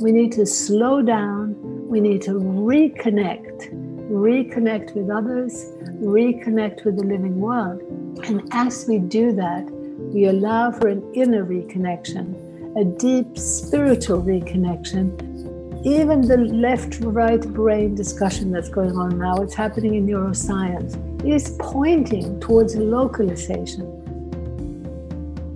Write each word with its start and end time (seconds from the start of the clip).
We 0.00 0.12
need 0.12 0.30
to 0.32 0.46
slow 0.46 1.02
down. 1.02 1.56
We 1.88 2.00
need 2.00 2.22
to 2.22 2.30
reconnect, 2.30 3.74
reconnect 4.08 4.94
with 4.94 5.10
others, 5.10 5.72
reconnect 6.00 6.84
with 6.84 6.98
the 6.98 7.04
living 7.04 7.40
world. 7.40 7.82
And 8.22 8.48
as 8.52 8.86
we 8.86 9.00
do 9.00 9.32
that, 9.32 9.68
we 10.14 10.26
allow 10.26 10.70
for 10.70 10.86
an 10.86 11.02
inner 11.14 11.44
reconnection, 11.44 12.36
a 12.80 12.84
deep 12.84 13.36
spiritual 13.36 14.22
reconnection. 14.22 15.84
Even 15.84 16.20
the 16.20 16.36
left 16.36 17.00
right 17.00 17.42
brain 17.52 17.96
discussion 17.96 18.52
that's 18.52 18.68
going 18.68 18.96
on 18.96 19.18
now, 19.18 19.42
it's 19.42 19.54
happening 19.54 19.96
in 19.96 20.06
neuroscience, 20.06 20.94
is 21.26 21.56
pointing 21.58 22.38
towards 22.38 22.76
localization. 22.76 23.84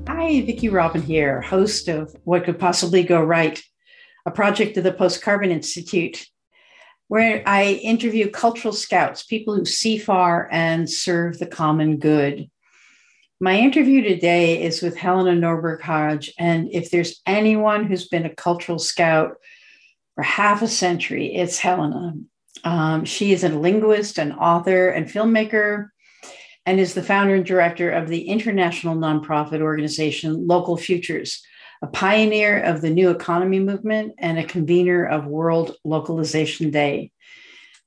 Hi, 0.08 0.40
Vicki 0.40 0.68
Robin 0.68 1.00
here, 1.00 1.40
host 1.40 1.86
of 1.86 2.12
What 2.24 2.44
Could 2.44 2.58
Possibly 2.58 3.04
Go 3.04 3.22
Right, 3.22 3.62
a 4.26 4.30
project 4.30 4.76
of 4.76 4.84
the 4.84 4.92
Post 4.92 5.22
Carbon 5.22 5.50
Institute, 5.50 6.26
where 7.08 7.42
I 7.46 7.80
interview 7.82 8.30
cultural 8.30 8.72
scouts, 8.72 9.22
people 9.22 9.54
who 9.54 9.64
see 9.64 9.98
far 9.98 10.48
and 10.50 10.88
serve 10.88 11.38
the 11.38 11.46
common 11.46 11.98
good. 11.98 12.48
My 13.40 13.58
interview 13.58 14.02
today 14.02 14.62
is 14.62 14.82
with 14.82 14.96
Helena 14.96 15.32
Norberg 15.32 15.80
Hodge. 15.80 16.32
And 16.38 16.68
if 16.72 16.90
there's 16.90 17.20
anyone 17.26 17.84
who's 17.84 18.06
been 18.06 18.24
a 18.24 18.34
cultural 18.34 18.78
scout 18.78 19.34
for 20.14 20.22
half 20.22 20.62
a 20.62 20.68
century, 20.68 21.34
it's 21.34 21.58
Helena. 21.58 22.14
Um, 22.62 23.04
she 23.04 23.32
is 23.32 23.42
a 23.42 23.48
linguist, 23.48 24.18
an 24.18 24.32
author, 24.32 24.90
and 24.90 25.06
filmmaker, 25.06 25.88
and 26.64 26.78
is 26.78 26.94
the 26.94 27.02
founder 27.02 27.34
and 27.34 27.44
director 27.44 27.90
of 27.90 28.08
the 28.08 28.28
international 28.28 28.94
nonprofit 28.94 29.60
organization 29.60 30.46
Local 30.46 30.76
Futures, 30.76 31.42
a 31.82 31.88
pioneer 31.88 32.62
of 32.62 32.80
the 32.80 32.90
New 32.90 33.10
Economy 33.10 33.58
movement 33.58 34.14
and 34.18 34.38
a 34.38 34.44
convener 34.44 35.04
of 35.04 35.26
World 35.26 35.76
Localization 35.84 36.70
Day. 36.70 37.10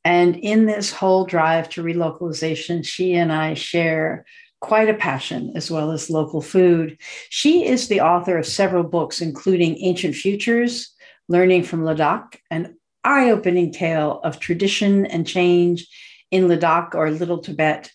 And 0.03 0.35
in 0.35 0.65
this 0.65 0.91
whole 0.91 1.25
drive 1.25 1.69
to 1.69 1.83
relocalization, 1.83 2.85
she 2.85 3.15
and 3.15 3.31
I 3.31 3.53
share 3.53 4.25
quite 4.59 4.89
a 4.89 4.93
passion 4.93 5.53
as 5.55 5.71
well 5.71 5.91
as 5.91 6.09
local 6.09 6.41
food. 6.41 6.97
She 7.29 7.65
is 7.65 7.87
the 7.87 8.01
author 8.01 8.37
of 8.37 8.45
several 8.45 8.83
books, 8.83 9.21
including 9.21 9.77
Ancient 9.77 10.15
Futures, 10.15 10.91
Learning 11.27 11.63
from 11.63 11.83
Ladakh, 11.83 12.35
an 12.51 12.77
eye 13.03 13.31
opening 13.31 13.71
tale 13.71 14.19
of 14.23 14.39
tradition 14.39 15.05
and 15.07 15.25
change 15.25 15.87
in 16.29 16.47
Ladakh 16.47 16.93
or 16.93 17.09
Little 17.09 17.39
Tibet. 17.39 17.91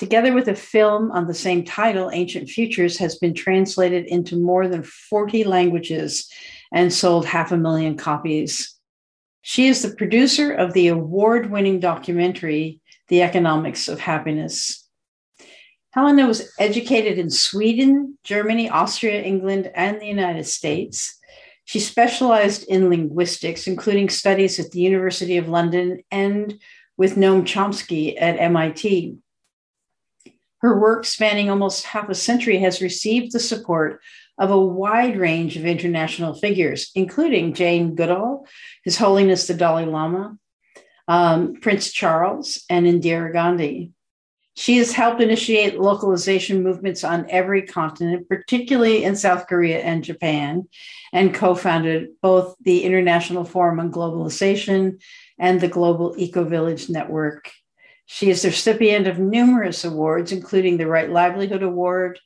Together 0.00 0.32
with 0.32 0.48
a 0.48 0.54
film 0.54 1.12
on 1.12 1.26
the 1.26 1.34
same 1.34 1.62
title, 1.62 2.08
Ancient 2.10 2.48
Futures 2.48 2.96
has 2.96 3.18
been 3.18 3.34
translated 3.34 4.06
into 4.06 4.34
more 4.34 4.66
than 4.66 4.82
40 4.82 5.44
languages 5.44 6.26
and 6.72 6.90
sold 6.90 7.26
half 7.26 7.52
a 7.52 7.58
million 7.58 7.98
copies. 7.98 8.78
She 9.42 9.66
is 9.66 9.82
the 9.82 9.94
producer 9.94 10.52
of 10.52 10.72
the 10.72 10.88
award 10.88 11.50
winning 11.50 11.80
documentary, 11.80 12.80
The 13.08 13.20
Economics 13.20 13.88
of 13.88 14.00
Happiness. 14.00 14.88
Helena 15.90 16.26
was 16.26 16.50
educated 16.58 17.18
in 17.18 17.28
Sweden, 17.28 18.16
Germany, 18.24 18.70
Austria, 18.70 19.20
England, 19.20 19.70
and 19.74 20.00
the 20.00 20.06
United 20.06 20.46
States. 20.46 21.18
She 21.66 21.78
specialized 21.78 22.66
in 22.68 22.88
linguistics, 22.88 23.66
including 23.66 24.08
studies 24.08 24.58
at 24.58 24.70
the 24.70 24.80
University 24.80 25.36
of 25.36 25.50
London 25.50 26.02
and 26.10 26.58
with 26.96 27.16
Noam 27.16 27.42
Chomsky 27.42 28.16
at 28.18 28.40
MIT. 28.40 29.18
Her 30.60 30.78
work, 30.78 31.04
spanning 31.04 31.48
almost 31.48 31.86
half 31.86 32.08
a 32.08 32.14
century, 32.14 32.58
has 32.58 32.82
received 32.82 33.32
the 33.32 33.40
support 33.40 34.00
of 34.38 34.50
a 34.50 34.60
wide 34.60 35.18
range 35.18 35.56
of 35.56 35.64
international 35.64 36.34
figures, 36.34 36.90
including 36.94 37.54
Jane 37.54 37.94
Goodall, 37.94 38.46
His 38.84 38.96
Holiness 38.96 39.46
the 39.46 39.54
Dalai 39.54 39.84
Lama, 39.84 40.36
um, 41.08 41.56
Prince 41.60 41.92
Charles, 41.92 42.64
and 42.68 42.86
Indira 42.86 43.32
Gandhi. 43.32 43.92
She 44.56 44.76
has 44.78 44.92
helped 44.92 45.22
initiate 45.22 45.80
localization 45.80 46.62
movements 46.62 47.04
on 47.04 47.26
every 47.30 47.62
continent, 47.62 48.28
particularly 48.28 49.04
in 49.04 49.16
South 49.16 49.46
Korea 49.46 49.78
and 49.78 50.04
Japan, 50.04 50.68
and 51.12 51.34
co 51.34 51.54
founded 51.54 52.08
both 52.20 52.56
the 52.60 52.84
International 52.84 53.44
Forum 53.44 53.80
on 53.80 53.92
Globalization 53.92 55.00
and 55.38 55.60
the 55.60 55.68
Global 55.68 56.14
Eco 56.18 56.44
Village 56.44 56.90
Network. 56.90 57.50
She 58.12 58.28
is 58.28 58.42
the 58.42 58.48
recipient 58.48 59.06
of 59.06 59.20
numerous 59.20 59.84
awards, 59.84 60.32
including 60.32 60.76
the 60.78 60.88
Right 60.88 61.08
Livelihood 61.08 61.62
Award, 61.62 62.18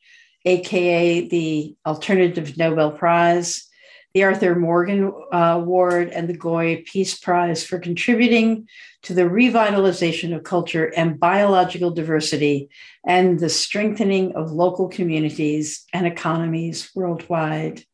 AKA 0.47 1.29
the 1.29 1.77
Alternative 1.85 2.57
Nobel 2.57 2.91
Prize, 2.91 3.69
the 4.15 4.25
Arthur 4.25 4.55
Morgan 4.55 5.13
uh, 5.31 5.37
Award, 5.37 6.09
and 6.09 6.27
the 6.27 6.39
Goi 6.39 6.87
Peace 6.87 7.19
Prize 7.19 7.67
for 7.67 7.79
contributing 7.79 8.67
to 9.03 9.13
the 9.13 9.25
revitalization 9.25 10.35
of 10.35 10.43
culture 10.43 10.87
and 10.97 11.21
biological 11.21 11.91
diversity 11.91 12.71
and 13.07 13.39
the 13.39 13.51
strengthening 13.51 14.35
of 14.37 14.53
local 14.53 14.89
communities 14.89 15.85
and 15.93 16.07
economies 16.07 16.91
worldwide. 16.95 17.85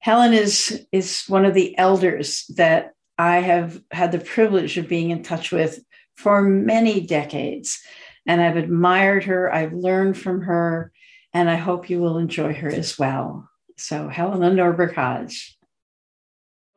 Helen 0.00 0.32
is, 0.32 0.84
is 0.90 1.22
one 1.28 1.44
of 1.44 1.54
the 1.54 1.78
elders 1.78 2.46
that 2.56 2.94
I 3.16 3.36
have 3.36 3.80
had 3.92 4.10
the 4.10 4.18
privilege 4.18 4.76
of 4.76 4.88
being 4.88 5.10
in 5.10 5.22
touch 5.22 5.52
with 5.52 5.78
for 6.16 6.42
many 6.42 7.00
decades. 7.00 7.80
And 8.26 8.40
I've 8.40 8.56
admired 8.56 9.24
her, 9.24 9.52
I've 9.52 9.72
learned 9.72 10.16
from 10.16 10.42
her, 10.42 10.92
and 11.32 11.50
I 11.50 11.56
hope 11.56 11.90
you 11.90 12.00
will 12.00 12.18
enjoy 12.18 12.54
her 12.54 12.68
as 12.68 12.98
well. 12.98 13.48
So, 13.76 14.08
Helena 14.08 14.50
Norberg 14.50 14.94
Hodge. 14.94 15.58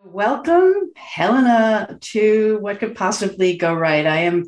Welcome, 0.03 0.91
Helena, 0.95 1.97
to 1.99 2.57
What 2.59 2.79
Could 2.79 2.95
Possibly 2.95 3.57
Go 3.57 3.73
Right. 3.73 4.05
I 4.05 4.19
am 4.21 4.45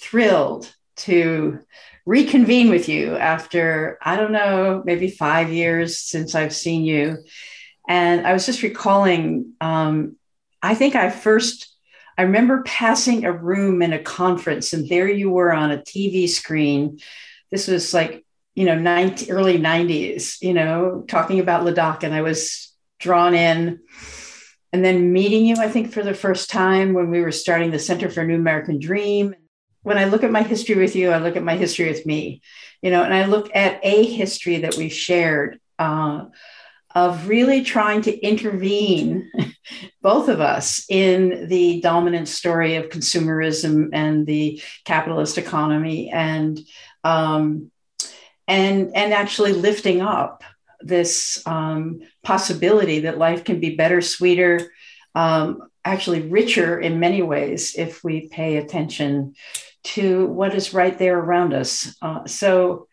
thrilled 0.00 0.72
to 0.96 1.60
reconvene 2.06 2.70
with 2.70 2.88
you 2.88 3.16
after, 3.16 3.98
I 4.02 4.16
don't 4.16 4.32
know, 4.32 4.82
maybe 4.84 5.10
five 5.10 5.52
years 5.52 5.98
since 5.98 6.34
I've 6.34 6.54
seen 6.54 6.84
you. 6.84 7.18
And 7.88 8.26
I 8.26 8.32
was 8.32 8.46
just 8.46 8.62
recalling, 8.62 9.52
um, 9.60 10.16
I 10.62 10.74
think 10.74 10.94
I 10.94 11.10
first, 11.10 11.71
I 12.18 12.22
remember 12.22 12.62
passing 12.62 13.24
a 13.24 13.32
room 13.32 13.82
in 13.82 13.92
a 13.92 14.02
conference, 14.02 14.72
and 14.72 14.88
there 14.88 15.08
you 15.08 15.30
were 15.30 15.52
on 15.52 15.70
a 15.70 15.78
TV 15.78 16.28
screen. 16.28 17.00
This 17.50 17.68
was 17.68 17.92
like 17.92 18.24
you 18.54 18.66
know, 18.66 18.74
90, 18.74 19.30
early 19.30 19.58
90s, 19.58 20.42
you 20.42 20.52
know, 20.52 21.04
talking 21.08 21.40
about 21.40 21.64
Ladakh. 21.64 22.02
And 22.02 22.14
I 22.14 22.22
was 22.22 22.72
drawn 22.98 23.34
in. 23.34 23.80
And 24.72 24.84
then 24.84 25.12
meeting 25.12 25.44
you, 25.44 25.56
I 25.56 25.68
think, 25.68 25.92
for 25.92 26.02
the 26.02 26.14
first 26.14 26.50
time 26.50 26.94
when 26.94 27.10
we 27.10 27.20
were 27.20 27.32
starting 27.32 27.70
the 27.70 27.78
Center 27.78 28.08
for 28.08 28.24
New 28.24 28.36
American 28.36 28.78
Dream. 28.78 29.34
When 29.82 29.98
I 29.98 30.04
look 30.04 30.22
at 30.22 30.30
my 30.30 30.42
history 30.42 30.76
with 30.76 30.94
you, 30.94 31.10
I 31.10 31.18
look 31.18 31.36
at 31.36 31.42
my 31.42 31.56
history 31.56 31.88
with 31.88 32.06
me, 32.06 32.40
you 32.82 32.90
know, 32.90 33.02
and 33.02 33.12
I 33.12 33.26
look 33.26 33.50
at 33.54 33.80
a 33.82 34.04
history 34.04 34.58
that 34.58 34.76
we've 34.76 34.92
shared 34.92 35.58
uh, 35.78 36.26
of 36.94 37.28
really 37.28 37.62
trying 37.62 38.02
to 38.02 38.18
intervene, 38.20 39.30
both 40.02 40.28
of 40.28 40.40
us, 40.40 40.84
in 40.88 41.48
the 41.48 41.80
dominant 41.80 42.28
story 42.28 42.76
of 42.76 42.88
consumerism 42.88 43.90
and 43.92 44.26
the 44.26 44.60
capitalist 44.84 45.38
economy. 45.38 46.10
And 46.10 46.60
um, 47.04 47.70
and 48.48 48.94
and 48.94 49.12
actually 49.12 49.52
lifting 49.52 50.00
up 50.00 50.44
this 50.80 51.42
um, 51.46 52.00
possibility 52.22 53.00
that 53.00 53.18
life 53.18 53.44
can 53.44 53.60
be 53.60 53.76
better, 53.76 54.00
sweeter, 54.00 54.72
um, 55.14 55.62
actually 55.84 56.22
richer 56.22 56.78
in 56.78 57.00
many 57.00 57.22
ways 57.22 57.74
if 57.76 58.02
we 58.04 58.28
pay 58.28 58.56
attention 58.56 59.34
to 59.84 60.26
what 60.26 60.54
is 60.54 60.74
right 60.74 60.98
there 60.98 61.18
around 61.18 61.54
us. 61.54 61.96
Uh, 62.02 62.24
so, 62.26 62.88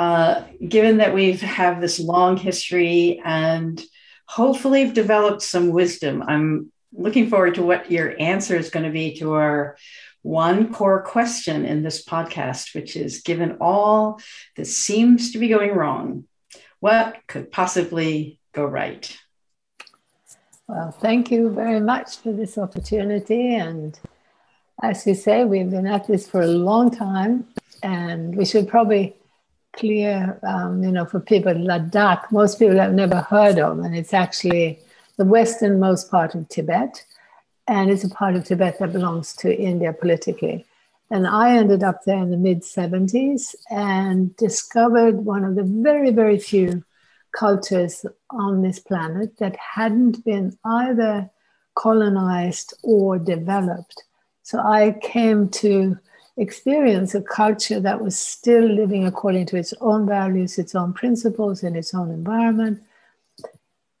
uh, 0.00 0.44
given 0.66 0.96
that 0.96 1.12
we 1.12 1.32
have 1.32 1.78
this 1.78 2.00
long 2.00 2.38
history 2.38 3.20
and 3.22 3.84
hopefully 4.24 4.82
have 4.82 4.94
developed 4.94 5.42
some 5.42 5.68
wisdom, 5.72 6.24
I'm 6.26 6.72
looking 6.90 7.28
forward 7.28 7.56
to 7.56 7.62
what 7.62 7.90
your 7.90 8.18
answer 8.18 8.56
is 8.56 8.70
going 8.70 8.86
to 8.86 8.90
be 8.90 9.16
to 9.16 9.34
our 9.34 9.76
one 10.22 10.72
core 10.72 11.02
question 11.02 11.66
in 11.66 11.82
this 11.82 12.02
podcast, 12.02 12.74
which 12.74 12.96
is 12.96 13.20
given 13.20 13.58
all 13.60 14.22
that 14.56 14.64
seems 14.64 15.32
to 15.32 15.38
be 15.38 15.48
going 15.48 15.72
wrong, 15.74 16.24
what 16.78 17.18
could 17.26 17.52
possibly 17.52 18.38
go 18.54 18.64
right? 18.64 19.04
Well, 20.66 20.92
thank 20.92 21.30
you 21.30 21.50
very 21.50 21.80
much 21.80 22.16
for 22.16 22.32
this 22.32 22.56
opportunity. 22.56 23.54
And 23.54 24.00
as 24.82 25.06
you 25.06 25.14
say, 25.14 25.44
we've 25.44 25.68
been 25.68 25.86
at 25.86 26.06
this 26.06 26.26
for 26.26 26.40
a 26.40 26.46
long 26.46 26.90
time, 26.90 27.48
and 27.82 28.34
we 28.34 28.46
should 28.46 28.66
probably 28.66 29.19
clear, 29.72 30.38
um, 30.42 30.82
you 30.82 30.92
know, 30.92 31.04
for 31.04 31.20
people, 31.20 31.52
Ladakh, 31.54 32.30
most 32.32 32.58
people 32.58 32.78
have 32.78 32.94
never 32.94 33.20
heard 33.20 33.58
of, 33.58 33.78
and 33.78 33.96
it's 33.96 34.14
actually 34.14 34.78
the 35.16 35.24
westernmost 35.24 36.10
part 36.10 36.34
of 36.34 36.48
Tibet 36.48 37.04
and 37.70 37.88
it's 37.88 38.02
a 38.02 38.08
part 38.08 38.34
of 38.34 38.44
Tibet 38.44 38.80
that 38.80 38.92
belongs 38.92 39.32
to 39.36 39.56
India 39.56 39.92
politically. 39.92 40.66
And 41.08 41.24
I 41.24 41.56
ended 41.56 41.84
up 41.84 42.02
there 42.04 42.18
in 42.18 42.30
the 42.32 42.36
mid 42.36 42.62
70s 42.62 43.54
and 43.70 44.34
discovered 44.36 45.24
one 45.24 45.44
of 45.44 45.54
the 45.54 45.62
very, 45.62 46.10
very 46.10 46.38
few 46.38 46.84
cultures 47.32 48.04
on 48.30 48.62
this 48.62 48.80
planet 48.80 49.36
that 49.38 49.54
hadn't 49.56 50.24
been 50.24 50.58
either 50.64 51.30
colonized 51.76 52.74
or 52.82 53.20
developed. 53.20 54.02
So 54.42 54.58
I 54.58 54.98
came 55.00 55.48
to 55.50 55.96
experience 56.36 57.14
a 57.14 57.22
culture 57.22 57.80
that 57.80 58.02
was 58.02 58.18
still 58.18 58.64
living 58.64 59.06
according 59.06 59.46
to 59.46 59.56
its 59.56 59.74
own 59.80 60.06
values, 60.06 60.58
its 60.58 60.74
own 60.74 60.92
principles, 60.92 61.62
in 61.62 61.76
its 61.76 61.94
own 61.94 62.10
environment. 62.10 62.80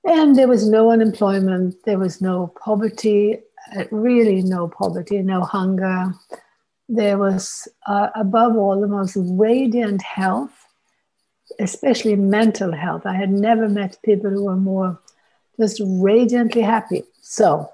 And 0.04 0.36
there 0.36 0.48
was 0.48 0.68
no 0.68 0.90
unemployment, 0.90 1.84
there 1.84 1.98
was 1.98 2.20
no 2.20 2.54
poverty, 2.62 3.38
uh, 3.76 3.84
really 3.90 4.42
no 4.42 4.68
poverty, 4.68 5.20
no 5.22 5.42
hunger. 5.42 6.14
There 6.88 7.18
was, 7.18 7.68
uh, 7.86 8.08
above 8.14 8.56
all, 8.56 8.80
the 8.80 8.88
most 8.88 9.16
radiant 9.16 10.02
health, 10.02 10.66
especially 11.58 12.16
mental 12.16 12.72
health. 12.72 13.04
I 13.04 13.14
had 13.14 13.30
never 13.30 13.68
met 13.68 13.98
people 14.02 14.30
who 14.30 14.44
were 14.44 14.56
more 14.56 14.98
just 15.58 15.82
radiantly 15.84 16.62
happy. 16.62 17.04
So 17.20 17.70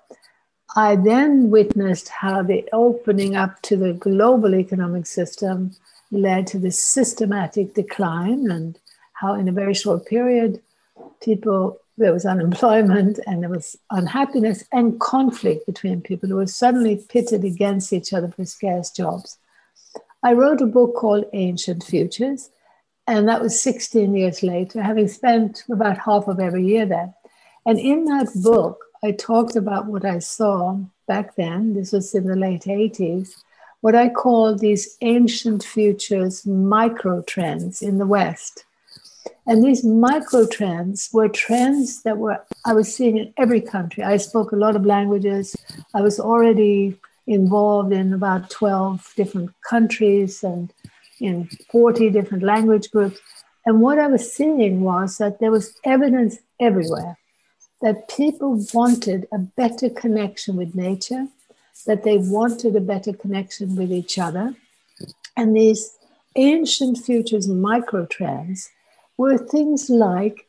I 0.76 0.96
then 0.96 1.50
witnessed 1.50 2.10
how 2.10 2.42
the 2.42 2.68
opening 2.70 3.34
up 3.34 3.62
to 3.62 3.78
the 3.78 3.94
global 3.94 4.54
economic 4.54 5.06
system 5.06 5.74
led 6.10 6.46
to 6.48 6.58
this 6.58 6.78
systematic 6.78 7.72
decline, 7.72 8.50
and 8.50 8.78
how 9.14 9.34
in 9.34 9.48
a 9.48 9.52
very 9.52 9.72
short 9.72 10.04
period, 10.06 10.60
people 11.22 11.80
there 11.98 12.12
was 12.12 12.26
unemployment 12.26 13.18
and 13.26 13.42
there 13.42 13.48
was 13.48 13.74
unhappiness 13.90 14.64
and 14.70 15.00
conflict 15.00 15.64
between 15.64 16.02
people 16.02 16.28
who 16.28 16.36
were 16.36 16.46
suddenly 16.46 17.02
pitted 17.08 17.42
against 17.42 17.90
each 17.90 18.12
other 18.12 18.28
for 18.28 18.44
scarce 18.44 18.90
jobs. 18.90 19.38
I 20.22 20.34
wrote 20.34 20.60
a 20.60 20.66
book 20.66 20.94
called 20.94 21.24
Ancient 21.32 21.84
Futures, 21.84 22.50
and 23.06 23.26
that 23.28 23.40
was 23.40 23.58
16 23.62 24.14
years 24.14 24.42
later, 24.42 24.82
having 24.82 25.08
spent 25.08 25.64
about 25.70 25.96
half 25.96 26.28
of 26.28 26.38
every 26.38 26.66
year 26.66 26.84
there. 26.84 27.14
And 27.64 27.78
in 27.78 28.04
that 28.04 28.28
book, 28.42 28.78
I 29.02 29.12
talked 29.12 29.56
about 29.56 29.86
what 29.86 30.04
I 30.04 30.18
saw 30.18 30.78
back 31.06 31.36
then, 31.36 31.74
this 31.74 31.92
was 31.92 32.14
in 32.14 32.26
the 32.26 32.36
late 32.36 32.62
80s, 32.62 33.30
what 33.80 33.94
I 33.94 34.08
call 34.08 34.56
these 34.56 34.96
ancient 35.02 35.62
futures 35.62 36.46
micro 36.46 37.22
trends 37.22 37.82
in 37.82 37.98
the 37.98 38.06
West. 38.06 38.64
And 39.46 39.62
these 39.62 39.84
micro 39.84 40.46
trends 40.46 41.10
were 41.12 41.28
trends 41.28 42.02
that 42.02 42.18
were 42.18 42.42
I 42.64 42.72
was 42.72 42.92
seeing 42.92 43.18
in 43.18 43.32
every 43.36 43.60
country. 43.60 44.02
I 44.02 44.16
spoke 44.16 44.50
a 44.50 44.56
lot 44.56 44.74
of 44.74 44.84
languages. 44.84 45.54
I 45.94 46.00
was 46.00 46.18
already 46.18 46.98
involved 47.28 47.92
in 47.92 48.12
about 48.12 48.50
12 48.50 49.12
different 49.16 49.50
countries 49.68 50.42
and 50.42 50.72
in 51.20 51.48
40 51.70 52.10
different 52.10 52.42
language 52.42 52.90
groups. 52.90 53.20
And 53.66 53.80
what 53.80 53.98
I 53.98 54.08
was 54.08 54.32
seeing 54.32 54.80
was 54.80 55.18
that 55.18 55.38
there 55.38 55.50
was 55.50 55.74
evidence 55.84 56.38
everywhere 56.60 57.16
that 57.82 58.08
people 58.08 58.64
wanted 58.72 59.26
a 59.32 59.38
better 59.38 59.90
connection 59.90 60.56
with 60.56 60.74
nature, 60.74 61.28
that 61.86 62.02
they 62.04 62.16
wanted 62.16 62.74
a 62.74 62.80
better 62.80 63.12
connection 63.12 63.76
with 63.76 63.92
each 63.92 64.18
other. 64.18 64.54
And 65.36 65.54
these 65.54 65.96
ancient 66.36 66.98
futures 66.98 67.48
microtrends 67.48 68.68
were 69.18 69.38
things 69.38 69.90
like 69.90 70.46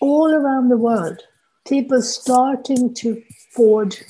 all 0.00 0.32
around 0.32 0.68
the 0.68 0.76
world, 0.76 1.20
people 1.66 2.00
starting 2.02 2.94
to 2.94 3.22
forge 3.52 4.02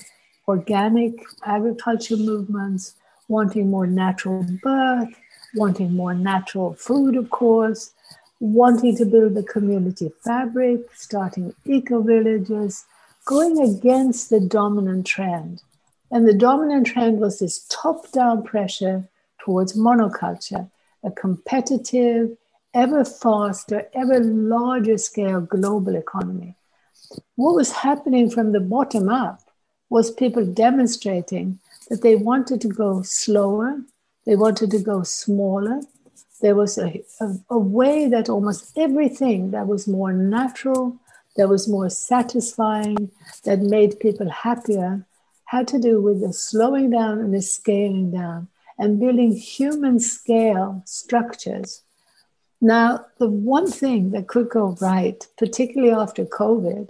organic 0.47 1.15
agriculture 1.45 2.17
movements, 2.17 2.95
wanting 3.29 3.71
more 3.71 3.87
natural 3.87 4.45
birth, 4.63 5.09
wanting 5.55 5.95
more 5.95 6.15
natural 6.15 6.75
food, 6.75 7.17
of 7.17 7.31
course, 7.31 7.93
wanting 8.41 8.97
to 8.97 9.05
build 9.05 9.35
the 9.35 9.43
community 9.43 10.11
fabric, 10.25 10.81
starting 10.95 11.55
eco 11.67 12.01
villages, 12.01 12.87
going 13.27 13.61
against 13.61 14.31
the 14.31 14.41
dominant 14.41 15.07
trend. 15.07 15.63
And 16.11 16.27
the 16.27 16.35
dominant 16.35 16.87
trend 16.87 17.21
was 17.21 17.39
this 17.39 17.67
top 17.69 18.11
down 18.11 18.43
pressure 18.43 19.09
towards 19.39 19.77
monoculture, 19.77 20.69
a 21.05 21.11
competitive, 21.11 22.37
ever 22.75 23.05
faster, 23.05 23.87
ever 23.95 24.21
larger 24.21 24.97
scale 24.97 25.41
global 25.41 25.95
economy. 25.95 26.55
What 27.37 27.55
was 27.55 27.73
happening 27.73 28.31
from 28.31 28.53
the 28.53 28.61
bottom 28.61 29.09
up 29.09 29.41
was 29.89 30.11
people 30.11 30.47
demonstrating 30.47 31.59
that 31.89 32.03
they 32.03 32.17
wanted 32.17 32.61
to 32.63 32.69
go 32.69 33.03
slower, 33.03 33.81
they 34.25 34.37
wanted 34.37 34.71
to 34.71 34.79
go 34.79 35.03
smaller, 35.03 35.81
there 36.41 36.55
was 36.55 36.79
a, 36.79 37.03
a, 37.21 37.35
a, 37.51 37.59
way 37.59 38.09
that 38.09 38.29
almost 38.29 38.77
everything 38.77 39.51
that 39.51 39.67
was 39.67 39.87
more 39.87 40.13
natural, 40.13 40.97
that 41.37 41.49
was 41.49 41.69
more 41.69 41.91
satisfying, 41.91 43.11
that 43.45 43.61
made 43.61 44.01
people 44.01 44.29
happier, 44.29 45.05
had 45.45 45.69
to 45.69 45.79
do 45.79 46.01
with 46.01 46.21
the 46.21 46.33
slowing 46.33 46.91
down 46.91 47.19
and 47.19 47.35
the 47.35 47.43
scaling 47.43 48.11
down 48.11 48.49
and 48.79 48.99
building 48.99 49.33
human 49.33 50.01
scale 50.01 50.83
structures. 50.87 51.83
Now, 52.61 53.07
the 53.19 53.29
one 53.29 53.71
thing 53.71 54.11
that 54.11 54.27
could 54.27 54.49
go 54.49 54.77
right, 54.81 55.27
particularly 55.39 55.93
after 55.93 56.25
COVID, 56.25 56.89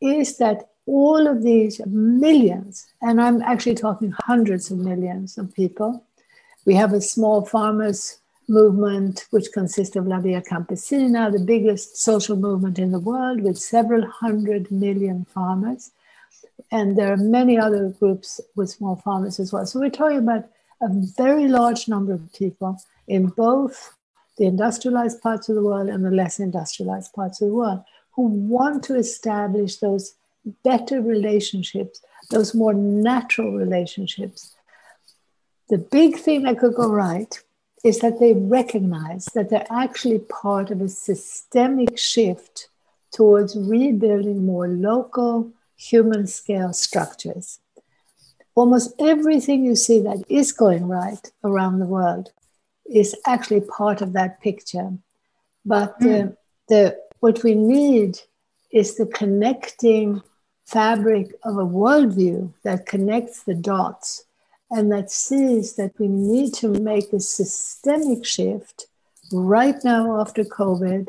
is 0.00 0.38
that 0.38 0.70
all 0.86 1.26
of 1.26 1.42
these 1.42 1.80
millions, 1.86 2.86
and 3.00 3.20
I'm 3.20 3.40
actually 3.42 3.74
talking 3.74 4.14
hundreds 4.24 4.70
of 4.70 4.78
millions 4.78 5.38
of 5.38 5.54
people, 5.54 6.04
we 6.64 6.74
have 6.74 6.92
a 6.92 7.00
small 7.00 7.44
farmers 7.44 8.18
movement, 8.48 9.26
which 9.30 9.52
consists 9.52 9.96
of 9.96 10.06
La 10.06 10.20
Via 10.20 10.42
Campesina, 10.42 11.30
the 11.30 11.44
biggest 11.44 11.96
social 11.96 12.36
movement 12.36 12.78
in 12.78 12.90
the 12.92 12.98
world 12.98 13.40
with 13.42 13.58
several 13.58 14.06
hundred 14.06 14.70
million 14.70 15.24
farmers. 15.24 15.90
And 16.70 16.96
there 16.96 17.12
are 17.12 17.16
many 17.16 17.58
other 17.58 17.90
groups 17.90 18.40
with 18.56 18.70
small 18.70 18.96
farmers 18.96 19.38
as 19.38 19.52
well. 19.52 19.66
So 19.66 19.80
we're 19.80 19.90
talking 19.90 20.18
about 20.18 20.48
a 20.80 20.88
very 21.16 21.48
large 21.48 21.88
number 21.88 22.12
of 22.12 22.32
people 22.32 22.82
in 23.06 23.26
both 23.28 23.96
the 24.38 24.46
industrialized 24.46 25.20
parts 25.22 25.48
of 25.48 25.54
the 25.54 25.62
world 25.62 25.88
and 25.88 26.04
the 26.04 26.10
less 26.10 26.40
industrialized 26.40 27.12
parts 27.12 27.40
of 27.40 27.48
the 27.48 27.54
world 27.54 27.84
who 28.12 28.22
want 28.22 28.82
to 28.84 28.96
establish 28.96 29.76
those 29.76 30.14
better 30.64 31.00
relationships, 31.00 32.02
those 32.30 32.54
more 32.54 32.74
natural 32.74 33.52
relationships. 33.52 34.54
The 35.68 35.78
big 35.78 36.16
thing 36.16 36.42
that 36.42 36.58
could 36.58 36.74
go 36.74 36.90
right 36.90 37.38
is 37.82 37.98
that 37.98 38.20
they 38.20 38.32
recognize 38.32 39.24
that 39.34 39.50
they're 39.50 39.66
actually 39.70 40.18
part 40.18 40.70
of 40.70 40.80
a 40.80 40.88
systemic 40.88 41.98
shift 41.98 42.68
towards 43.12 43.56
rebuilding 43.56 44.46
more 44.46 44.68
local 44.68 45.50
human 45.76 46.26
scale 46.26 46.72
structures. 46.72 47.58
Almost 48.54 48.94
everything 48.98 49.64
you 49.64 49.74
see 49.74 49.98
that 50.00 50.22
is 50.28 50.52
going 50.52 50.86
right 50.86 51.30
around 51.42 51.78
the 51.78 51.86
world 51.86 52.30
is 52.86 53.16
actually 53.26 53.62
part 53.62 54.00
of 54.00 54.12
that 54.12 54.40
picture. 54.40 54.92
But 55.64 55.98
mm. 56.00 56.36
the, 56.68 56.98
what 57.20 57.42
we 57.42 57.54
need 57.54 58.20
is 58.70 58.96
the 58.96 59.06
connecting 59.06 60.22
fabric 60.64 61.34
of 61.42 61.56
a 61.56 61.66
worldview 61.66 62.52
that 62.62 62.86
connects 62.86 63.42
the 63.42 63.54
dots 63.54 64.24
and 64.72 64.90
that 64.90 65.10
sees 65.10 65.76
that 65.76 65.92
we 65.98 66.08
need 66.08 66.54
to 66.54 66.68
make 66.68 67.12
a 67.12 67.20
systemic 67.20 68.24
shift 68.24 68.86
right 69.30 69.76
now 69.84 70.18
after 70.18 70.42
COVID, 70.44 71.08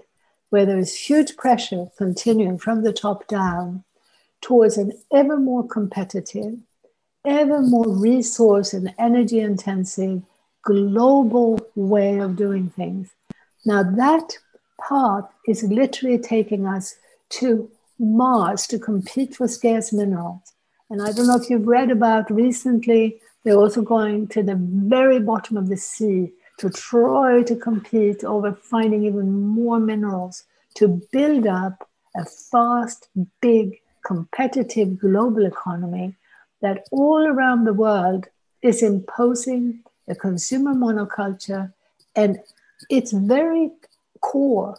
where 0.49 0.65
there 0.65 0.77
is 0.77 0.93
huge 0.93 1.37
pressure 1.37 1.87
continuing 1.97 2.57
from 2.57 2.83
the 2.83 2.91
top 2.91 3.25
down 3.27 3.85
towards 4.41 4.77
an 4.77 4.91
ever 5.13 5.37
more 5.37 5.65
competitive, 5.65 6.57
ever 7.25 7.61
more 7.61 7.87
resource 7.87 8.73
and 8.73 8.93
energy 8.99 9.39
intensive 9.39 10.21
global 10.63 11.57
way 11.75 12.19
of 12.19 12.35
doing 12.35 12.69
things. 12.69 13.11
Now, 13.65 13.81
that 13.81 14.37
path 14.89 15.23
is 15.47 15.63
literally 15.63 16.17
taking 16.17 16.67
us 16.67 16.95
to 17.29 17.71
Mars 17.97 18.67
to 18.67 18.77
compete 18.77 19.37
for 19.37 19.47
scarce 19.47 19.93
minerals. 19.93 20.53
And 20.89 21.01
I 21.01 21.13
don't 21.13 21.27
know 21.27 21.37
if 21.37 21.49
you've 21.49 21.67
read 21.67 21.91
about 21.91 22.29
recently 22.29 23.21
they're 23.43 23.57
also 23.57 23.81
going 23.81 24.27
to 24.29 24.43
the 24.43 24.55
very 24.55 25.19
bottom 25.19 25.57
of 25.57 25.67
the 25.69 25.77
sea 25.77 26.31
to 26.57 26.69
try 26.69 27.43
to 27.43 27.55
compete 27.55 28.23
over 28.23 28.53
finding 28.53 29.03
even 29.05 29.31
more 29.31 29.79
minerals 29.79 30.43
to 30.75 31.01
build 31.11 31.47
up 31.47 31.89
a 32.15 32.25
fast, 32.25 33.09
big, 33.41 33.81
competitive 34.05 34.99
global 34.99 35.45
economy 35.45 36.15
that 36.61 36.85
all 36.91 37.25
around 37.25 37.63
the 37.63 37.73
world 37.73 38.27
is 38.61 38.81
imposing 38.81 39.83
a 40.07 40.15
consumer 40.15 40.73
monoculture 40.73 41.73
and 42.15 42.39
its 42.89 43.11
very 43.11 43.71
core, 44.21 44.77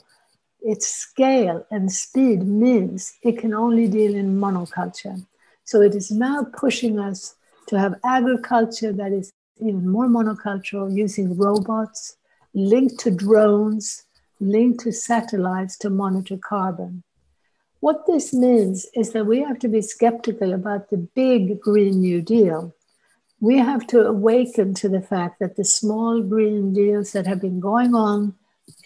its 0.62 0.86
scale 0.86 1.66
and 1.70 1.92
speed 1.92 2.42
means 2.46 3.14
it 3.22 3.38
can 3.38 3.52
only 3.52 3.88
deal 3.88 4.14
in 4.14 4.38
monoculture. 4.38 5.24
So 5.64 5.80
it 5.80 5.94
is 5.94 6.10
now 6.10 6.46
pushing 6.56 6.98
us 6.98 7.34
to 7.66 7.78
have 7.78 8.00
agriculture 8.04 8.92
that 8.92 9.12
is 9.12 9.32
even 9.60 9.88
more 9.88 10.06
monocultural 10.06 10.94
using 10.94 11.36
robots 11.36 12.16
linked 12.54 12.98
to 13.00 13.10
drones 13.10 14.04
linked 14.40 14.80
to 14.80 14.92
satellites 14.92 15.76
to 15.78 15.90
monitor 15.90 16.36
carbon. 16.36 17.02
What 17.80 18.06
this 18.06 18.32
means 18.32 18.86
is 18.94 19.12
that 19.12 19.26
we 19.26 19.40
have 19.40 19.58
to 19.60 19.68
be 19.68 19.82
skeptical 19.82 20.52
about 20.52 20.90
the 20.90 20.96
big 20.96 21.60
Green 21.60 22.00
New 22.00 22.22
Deal. 22.22 22.74
We 23.40 23.58
have 23.58 23.86
to 23.88 24.06
awaken 24.06 24.74
to 24.74 24.88
the 24.88 25.02
fact 25.02 25.38
that 25.40 25.56
the 25.56 25.64
small 25.64 26.22
Green 26.22 26.72
Deals 26.72 27.12
that 27.12 27.26
have 27.26 27.40
been 27.40 27.60
going 27.60 27.94
on 27.94 28.34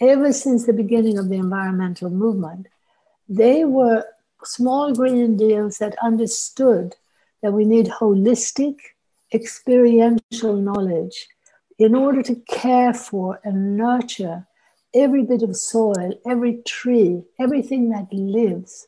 ever 0.01 0.33
since 0.33 0.65
the 0.65 0.73
beginning 0.73 1.17
of 1.17 1.29
the 1.29 1.37
environmental 1.37 2.09
movement, 2.09 2.67
they 3.29 3.63
were 3.63 4.05
small 4.43 4.93
Green 4.93 5.37
Deals 5.37 5.77
that 5.77 5.95
understood 6.03 6.95
that 7.41 7.53
we 7.53 7.65
need 7.65 7.87
holistic, 7.87 8.75
experiential 9.33 10.55
knowledge 10.55 11.27
in 11.77 11.95
order 11.95 12.21
to 12.21 12.35
care 12.47 12.93
for 12.93 13.39
and 13.43 13.77
nurture 13.77 14.45
every 14.93 15.23
bit 15.23 15.41
of 15.43 15.55
soil, 15.55 16.19
every 16.25 16.61
tree, 16.65 17.23
everything 17.39 17.89
that 17.89 18.11
lives, 18.11 18.87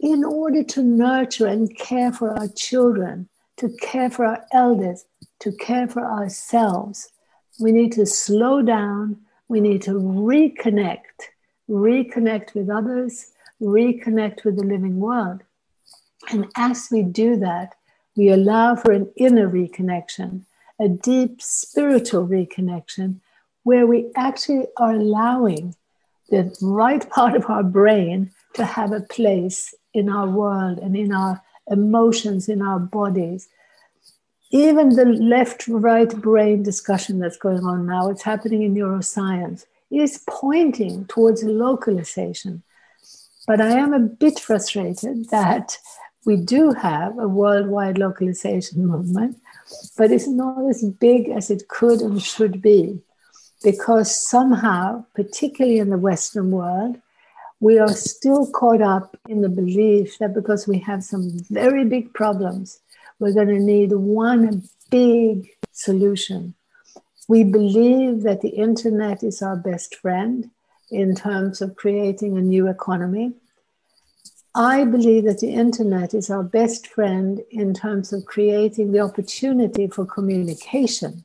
in 0.00 0.24
order 0.24 0.62
to 0.62 0.82
nurture 0.82 1.46
and 1.46 1.76
care 1.76 2.12
for 2.12 2.32
our 2.38 2.48
children, 2.48 3.28
to 3.56 3.68
care 3.80 4.10
for 4.10 4.24
our 4.24 4.44
elders, 4.52 5.04
to 5.40 5.52
care 5.52 5.88
for 5.88 6.04
ourselves, 6.04 7.12
we 7.60 7.72
need 7.72 7.92
to 7.92 8.06
slow 8.06 8.62
down, 8.62 9.16
we 9.48 9.60
need 9.60 9.82
to 9.82 9.92
reconnect, 9.92 11.28
reconnect 11.68 12.54
with 12.54 12.70
others, 12.70 13.32
reconnect 13.60 14.44
with 14.44 14.56
the 14.56 14.64
living 14.64 15.00
world. 15.00 15.42
And 16.30 16.46
as 16.56 16.88
we 16.90 17.02
do 17.02 17.36
that, 17.36 17.74
we 18.16 18.30
allow 18.30 18.76
for 18.76 18.92
an 18.92 19.10
inner 19.16 19.48
reconnection, 19.48 20.42
a 20.80 20.88
deep 20.88 21.40
spiritual 21.40 22.26
reconnection, 22.26 23.20
where 23.62 23.86
we 23.86 24.10
actually 24.16 24.66
are 24.76 24.92
allowing 24.92 25.74
the 26.28 26.54
right 26.60 27.08
part 27.10 27.34
of 27.34 27.48
our 27.48 27.62
brain 27.62 28.30
to 28.54 28.64
have 28.64 28.92
a 28.92 29.00
place 29.00 29.74
in 29.94 30.08
our 30.08 30.28
world 30.28 30.78
and 30.78 30.96
in 30.96 31.12
our 31.12 31.42
emotions, 31.68 32.48
in 32.48 32.62
our 32.62 32.78
bodies. 32.78 33.48
Even 34.50 34.90
the 34.90 35.04
left 35.04 35.68
right 35.68 36.10
brain 36.20 36.62
discussion 36.62 37.18
that's 37.18 37.36
going 37.36 37.64
on 37.64 37.86
now, 37.86 38.08
it's 38.08 38.22
happening 38.22 38.62
in 38.62 38.74
neuroscience, 38.74 39.64
is 39.90 40.24
pointing 40.28 41.06
towards 41.06 41.42
localization. 41.42 42.62
But 43.46 43.60
I 43.60 43.70
am 43.70 43.92
a 43.94 43.98
bit 43.98 44.38
frustrated 44.38 45.28
that 45.30 45.78
we 46.28 46.36
do 46.36 46.72
have 46.72 47.18
a 47.18 47.26
worldwide 47.26 47.96
localization 47.96 48.86
movement, 48.86 49.34
but 49.96 50.12
it's 50.12 50.28
not 50.28 50.68
as 50.68 50.84
big 50.84 51.30
as 51.30 51.50
it 51.50 51.68
could 51.68 52.02
and 52.02 52.20
should 52.20 52.60
be 52.60 53.00
because 53.64 54.28
somehow, 54.28 55.02
particularly 55.14 55.78
in 55.78 55.88
the 55.88 55.96
Western 55.96 56.50
world, 56.50 56.98
we 57.60 57.78
are 57.78 57.94
still 57.94 58.46
caught 58.50 58.82
up 58.82 59.16
in 59.26 59.40
the 59.40 59.48
belief 59.48 60.18
that 60.18 60.34
because 60.34 60.68
we 60.68 60.78
have 60.80 61.02
some 61.02 61.30
very 61.48 61.86
big 61.86 62.12
problems, 62.12 62.78
we're 63.18 63.32
going 63.32 63.48
to 63.48 63.58
need 63.58 63.92
one 63.92 64.68
big 64.90 65.48
solution. 65.72 66.52
We 67.26 67.42
believe 67.42 68.22
that 68.24 68.42
the 68.42 68.50
internet 68.50 69.22
is 69.22 69.40
our 69.40 69.56
best 69.56 69.94
friend 69.94 70.50
in 70.90 71.14
terms 71.14 71.62
of 71.62 71.76
creating 71.76 72.36
a 72.36 72.42
new 72.42 72.68
economy. 72.68 73.32
I 74.54 74.84
believe 74.84 75.24
that 75.24 75.40
the 75.40 75.52
internet 75.52 76.14
is 76.14 76.30
our 76.30 76.42
best 76.42 76.86
friend 76.86 77.40
in 77.50 77.74
terms 77.74 78.12
of 78.12 78.24
creating 78.24 78.92
the 78.92 79.00
opportunity 79.00 79.86
for 79.86 80.04
communication. 80.06 81.24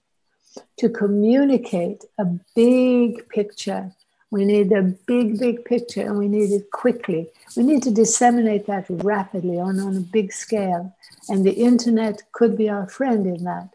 To 0.77 0.89
communicate 0.89 2.03
a 2.19 2.25
big 2.55 3.27
picture, 3.29 3.91
we 4.29 4.45
need 4.45 4.71
a 4.71 4.81
big, 4.81 5.39
big 5.39 5.63
picture 5.65 6.01
and 6.01 6.17
we 6.17 6.27
need 6.27 6.51
it 6.51 6.71
quickly. 6.71 7.29
We 7.55 7.63
need 7.63 7.81
to 7.83 7.91
disseminate 7.91 8.67
that 8.67 8.85
rapidly 8.89 9.59
on, 9.59 9.79
on 9.79 9.95
a 9.95 10.01
big 10.01 10.33
scale. 10.33 10.95
And 11.29 11.45
the 11.45 11.53
internet 11.53 12.23
could 12.33 12.57
be 12.57 12.69
our 12.69 12.87
friend 12.89 13.25
in 13.25 13.43
that. 13.45 13.69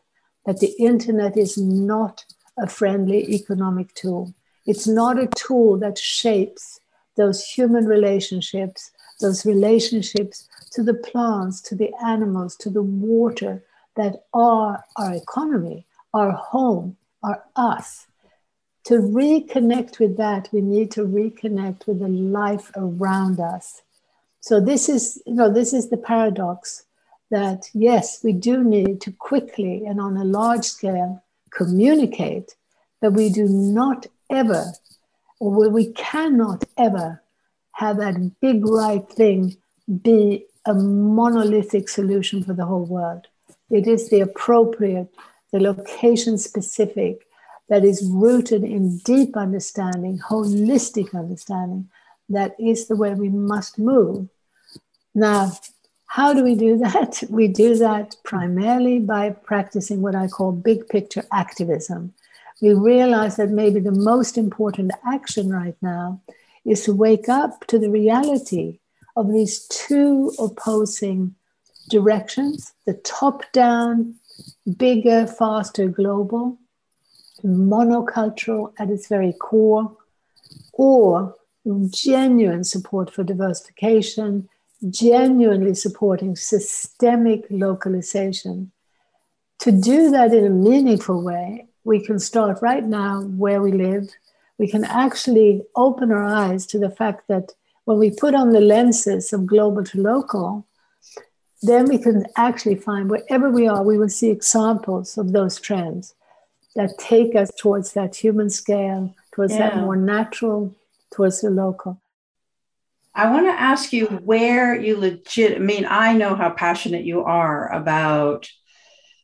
But 0.45 0.61
the 0.61 0.75
internet 0.79 1.37
is 1.37 1.57
not 1.57 2.25
a 2.59 2.69
friendly 2.69 3.33
economic 3.33 3.95
tool. 3.95 4.35
It's 4.67 4.87
not 4.87 5.19
a 5.19 5.29
tool 5.29 5.79
that 5.79 5.97
shapes 5.97 6.81
those 7.17 7.45
human 7.45 7.87
relationships 7.87 8.91
those 9.21 9.45
relationships 9.45 10.49
to 10.73 10.83
the 10.83 10.95
plants, 10.95 11.61
to 11.63 11.75
the 11.75 11.93
animals, 12.05 12.57
to 12.57 12.71
the 12.71 12.83
water 12.83 13.63
that 13.97 14.25
are 14.33 14.85
our 14.97 15.13
economy, 15.15 15.87
our 16.15 16.33
home, 16.33 16.97
are 17.23 17.43
us. 17.57 18.07
To 18.85 18.95
reconnect 18.95 19.99
with 19.99 20.17
that, 20.17 20.49
we 20.53 20.61
need 20.61 20.91
to 20.93 21.05
reconnect 21.05 21.87
with 21.87 21.99
the 21.99 22.09
life 22.09 22.71
around 22.77 23.41
us. 23.41 23.83
So 24.41 24.61
this 24.61 24.89
is, 24.89 25.21
you 25.27 25.35
know, 25.35 25.53
this 25.53 25.73
is 25.73 25.91
the 25.91 25.97
paradox 25.97 26.85
that 27.31 27.69
yes, 27.75 28.23
we 28.25 28.33
do 28.33 28.65
need 28.65 29.01
to 29.03 29.13
quickly 29.13 29.85
and 29.85 30.01
on 30.01 30.17
a 30.17 30.25
large 30.25 30.65
scale 30.65 31.23
communicate, 31.51 32.55
but 33.01 33.13
we 33.13 33.29
do 33.29 33.47
not 33.49 34.07
ever, 34.31 34.73
or 35.41 35.69
we 35.69 35.93
cannot 35.93 36.65
ever 36.77 37.23
have 37.79 37.99
that 37.99 38.41
big 38.41 38.67
right 38.67 39.09
thing 39.09 39.57
be 40.03 40.45
a 40.67 40.75
monolithic 40.75 41.89
solution 41.89 42.43
for 42.43 42.53
the 42.53 42.65
whole 42.65 42.85
world. 42.85 43.29
It 43.71 43.87
is 43.87 44.11
the 44.11 44.21
appropriate, 44.21 45.09
the 45.53 45.61
location 45.61 46.39
specific, 46.39 47.25
that 47.69 47.85
is 47.85 48.05
rooted 48.05 48.65
in 48.65 48.99
deep 48.99 49.37
understanding, 49.37 50.19
holistic 50.19 51.15
understanding. 51.15 51.89
That 52.29 52.57
is 52.59 52.89
the 52.89 52.97
way 52.97 53.15
we 53.15 53.29
must 53.29 53.79
move. 53.79 54.29
Now, 55.15 55.53
how 56.07 56.35
do 56.35 56.43
we 56.43 56.57
do 56.57 56.79
that? 56.79 57.23
We 57.31 57.47
do 57.47 57.77
that 57.77 58.17
primarily 58.25 58.99
by 58.99 59.31
practicing 59.31 60.03
what 60.03 60.17
I 60.17 60.27
call 60.27 60.51
big 60.51 60.89
picture 60.89 61.25
activism. 61.31 62.13
We 62.61 62.75
realize 62.75 63.37
that 63.37 63.51
maybe 63.51 63.79
the 63.79 64.01
most 64.13 64.37
important 64.37 64.91
action 65.07 65.53
right 65.53 65.77
now 65.81 66.21
is 66.71 66.85
to 66.85 66.95
wake 66.95 67.29
up 67.29 67.67
to 67.67 67.79
the 67.79 67.91
reality 67.91 68.79
of 69.17 69.33
these 69.33 69.67
two 69.69 70.33
opposing 70.39 71.35
directions 71.89 72.73
the 72.87 72.95
top 72.95 73.43
down, 73.53 74.15
bigger, 74.77 75.27
faster, 75.27 75.89
global, 75.89 76.59
monocultural 77.45 78.73
at 78.79 78.91
its 78.91 79.09
very 79.09 79.33
core, 79.33 79.97
or 80.73 81.35
genuine 81.91 82.65
support 82.65 83.13
for 83.13 83.25
diversification, 83.25 84.49
genuinely 84.91 85.75
supporting 85.75 86.37
systemic 86.37 87.45
localization. 87.51 88.71
To 89.61 89.73
do 89.73 90.11
that 90.11 90.33
in 90.33 90.47
a 90.47 90.51
meaningful 90.51 91.23
way, 91.23 91.67
we 91.85 92.05
can 92.05 92.19
start 92.19 92.63
right 92.63 92.85
now 92.85 93.23
where 93.23 93.61
we 93.61 93.73
live 93.73 94.09
we 94.59 94.69
can 94.69 94.85
actually 94.85 95.63
open 95.77 96.11
our 96.11 96.25
eyes 96.25 96.67
to 96.67 96.79
the 96.79 96.91
fact 96.91 97.29
that 97.29 97.53
when 97.85 97.99
we 97.99 98.11
put 98.11 98.35
on 98.35 98.51
the 98.51 98.61
lenses 98.61 99.33
of 99.33 99.47
global 99.47 99.85
to 99.85 100.03
local, 100.03 100.67
then 101.63 101.87
we 101.89 101.99
can 101.99 102.27
actually 102.37 102.75
find 102.75 103.09
wherever 103.09 103.51
we 103.51 103.67
are, 103.67 103.83
we 103.83 103.99
will 103.99 104.09
see 104.09 104.31
examples 104.31 105.17
of 105.17 105.33
those 105.33 105.61
trends 105.61 106.15
that 106.77 106.91
take 106.99 107.35
us 107.35 107.51
towards 107.59 107.93
that 107.95 108.15
human 108.15 108.51
scale, 108.51 109.15
towards 109.33 109.55
yeah. 109.55 109.71
that 109.71 109.79
more 109.79 109.97
natural, 109.97 110.77
towards 111.13 111.41
the 111.41 111.51
local. 111.51 112.01
I 113.15 113.31
want 113.31 113.47
to 113.47 113.61
ask 113.61 113.93
you 113.93 114.07
where 114.07 114.79
you 114.79 114.97
legit, 114.97 115.57
I 115.57 115.59
mean, 115.59 115.87
I 115.89 116.15
know 116.15 116.37
how 116.37 116.51
passionate 116.51 117.05
you 117.05 117.25
are 117.25 117.73
about 117.73 118.49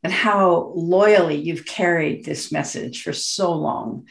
and 0.03 0.13
how 0.13 0.73
loyally 0.75 1.37
you've 1.37 1.67
carried 1.67 2.25
this 2.25 2.51
message 2.51 3.03
for 3.03 3.13
so 3.13 3.53
long. 3.53 4.09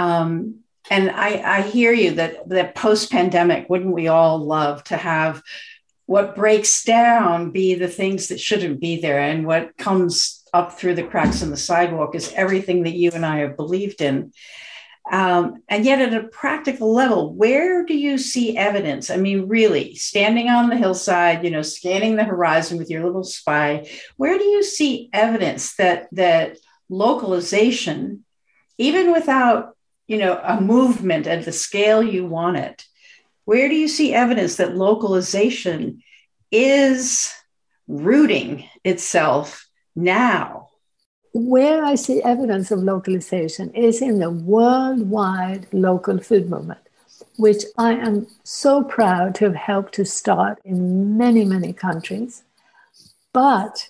Um, 0.00 0.60
and 0.88 1.10
I, 1.10 1.58
I 1.58 1.62
hear 1.62 1.92
you 1.92 2.12
that 2.12 2.48
that 2.48 2.74
post 2.74 3.12
pandemic, 3.12 3.68
wouldn't 3.68 3.94
we 3.94 4.08
all 4.08 4.38
love 4.38 4.82
to 4.84 4.96
have 4.96 5.42
what 6.06 6.34
breaks 6.34 6.82
down 6.82 7.52
be 7.52 7.74
the 7.74 7.86
things 7.86 8.28
that 8.28 8.40
shouldn't 8.40 8.80
be 8.80 9.00
there, 9.00 9.20
and 9.20 9.46
what 9.46 9.76
comes 9.76 10.42
up 10.52 10.72
through 10.72 10.96
the 10.96 11.04
cracks 11.04 11.42
in 11.42 11.50
the 11.50 11.56
sidewalk 11.56 12.14
is 12.14 12.32
everything 12.34 12.82
that 12.84 12.96
you 12.96 13.10
and 13.12 13.24
I 13.24 13.38
have 13.38 13.56
believed 13.56 14.00
in. 14.00 14.32
Um, 15.12 15.62
and 15.68 15.84
yet, 15.84 16.00
at 16.00 16.24
a 16.24 16.28
practical 16.28 16.92
level, 16.92 17.34
where 17.34 17.84
do 17.84 17.96
you 17.96 18.16
see 18.16 18.56
evidence? 18.56 19.10
I 19.10 19.16
mean, 19.16 19.48
really, 19.48 19.94
standing 19.94 20.48
on 20.48 20.70
the 20.70 20.76
hillside, 20.76 21.44
you 21.44 21.50
know, 21.50 21.62
scanning 21.62 22.16
the 22.16 22.24
horizon 22.24 22.78
with 22.78 22.90
your 22.90 23.04
little 23.04 23.24
spy, 23.24 23.88
where 24.16 24.38
do 24.38 24.44
you 24.44 24.62
see 24.62 25.10
evidence 25.12 25.76
that 25.76 26.08
that 26.12 26.56
localization, 26.88 28.24
even 28.78 29.12
without 29.12 29.76
you 30.10 30.18
know, 30.18 30.40
a 30.42 30.60
movement 30.60 31.26
at 31.26 31.44
the 31.44 31.52
scale 31.52 32.02
you 32.02 32.26
want 32.26 32.56
it, 32.56 32.84
where 33.44 33.68
do 33.68 33.74
you 33.74 33.88
see 33.88 34.12
evidence 34.12 34.56
that 34.56 34.76
localization 34.76 36.02
is 36.50 37.32
rooting 37.86 38.68
itself 38.84 39.68
now? 39.94 40.70
where 41.32 41.84
I 41.84 41.94
see 41.94 42.22
evidence 42.22 42.70
of 42.70 42.82
localization 42.82 43.70
is 43.70 44.02
in 44.02 44.18
the 44.18 44.30
worldwide 44.30 45.66
local 45.72 46.18
food 46.18 46.50
movement, 46.50 46.80
which 47.36 47.62
I 47.78 47.92
am 47.92 48.26
so 48.42 48.82
proud 48.82 49.34
to 49.36 49.44
have 49.46 49.54
helped 49.54 49.94
to 49.94 50.04
start 50.04 50.58
in 50.64 51.16
many, 51.16 51.44
many 51.44 51.72
countries. 51.72 52.42
But 53.32 53.89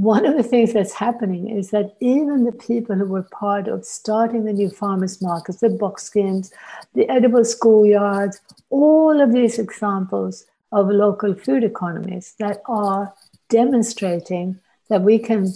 one 0.00 0.24
of 0.24 0.34
the 0.34 0.42
things 0.42 0.72
that's 0.72 0.94
happening 0.94 1.50
is 1.50 1.72
that 1.72 1.94
even 2.00 2.44
the 2.44 2.52
people 2.52 2.96
who 2.96 3.04
were 3.04 3.22
part 3.22 3.68
of 3.68 3.84
starting 3.84 4.44
the 4.44 4.52
new 4.54 4.70
farmers 4.70 5.20
markets, 5.20 5.60
the 5.60 5.68
box 5.68 6.04
schemes, 6.04 6.50
the 6.94 7.06
edible 7.10 7.40
schoolyards, 7.40 8.40
all 8.70 9.20
of 9.20 9.34
these 9.34 9.58
examples 9.58 10.46
of 10.72 10.88
local 10.88 11.34
food 11.34 11.62
economies 11.62 12.34
that 12.38 12.62
are 12.64 13.12
demonstrating 13.50 14.58
that 14.88 15.02
we 15.02 15.18
can 15.18 15.52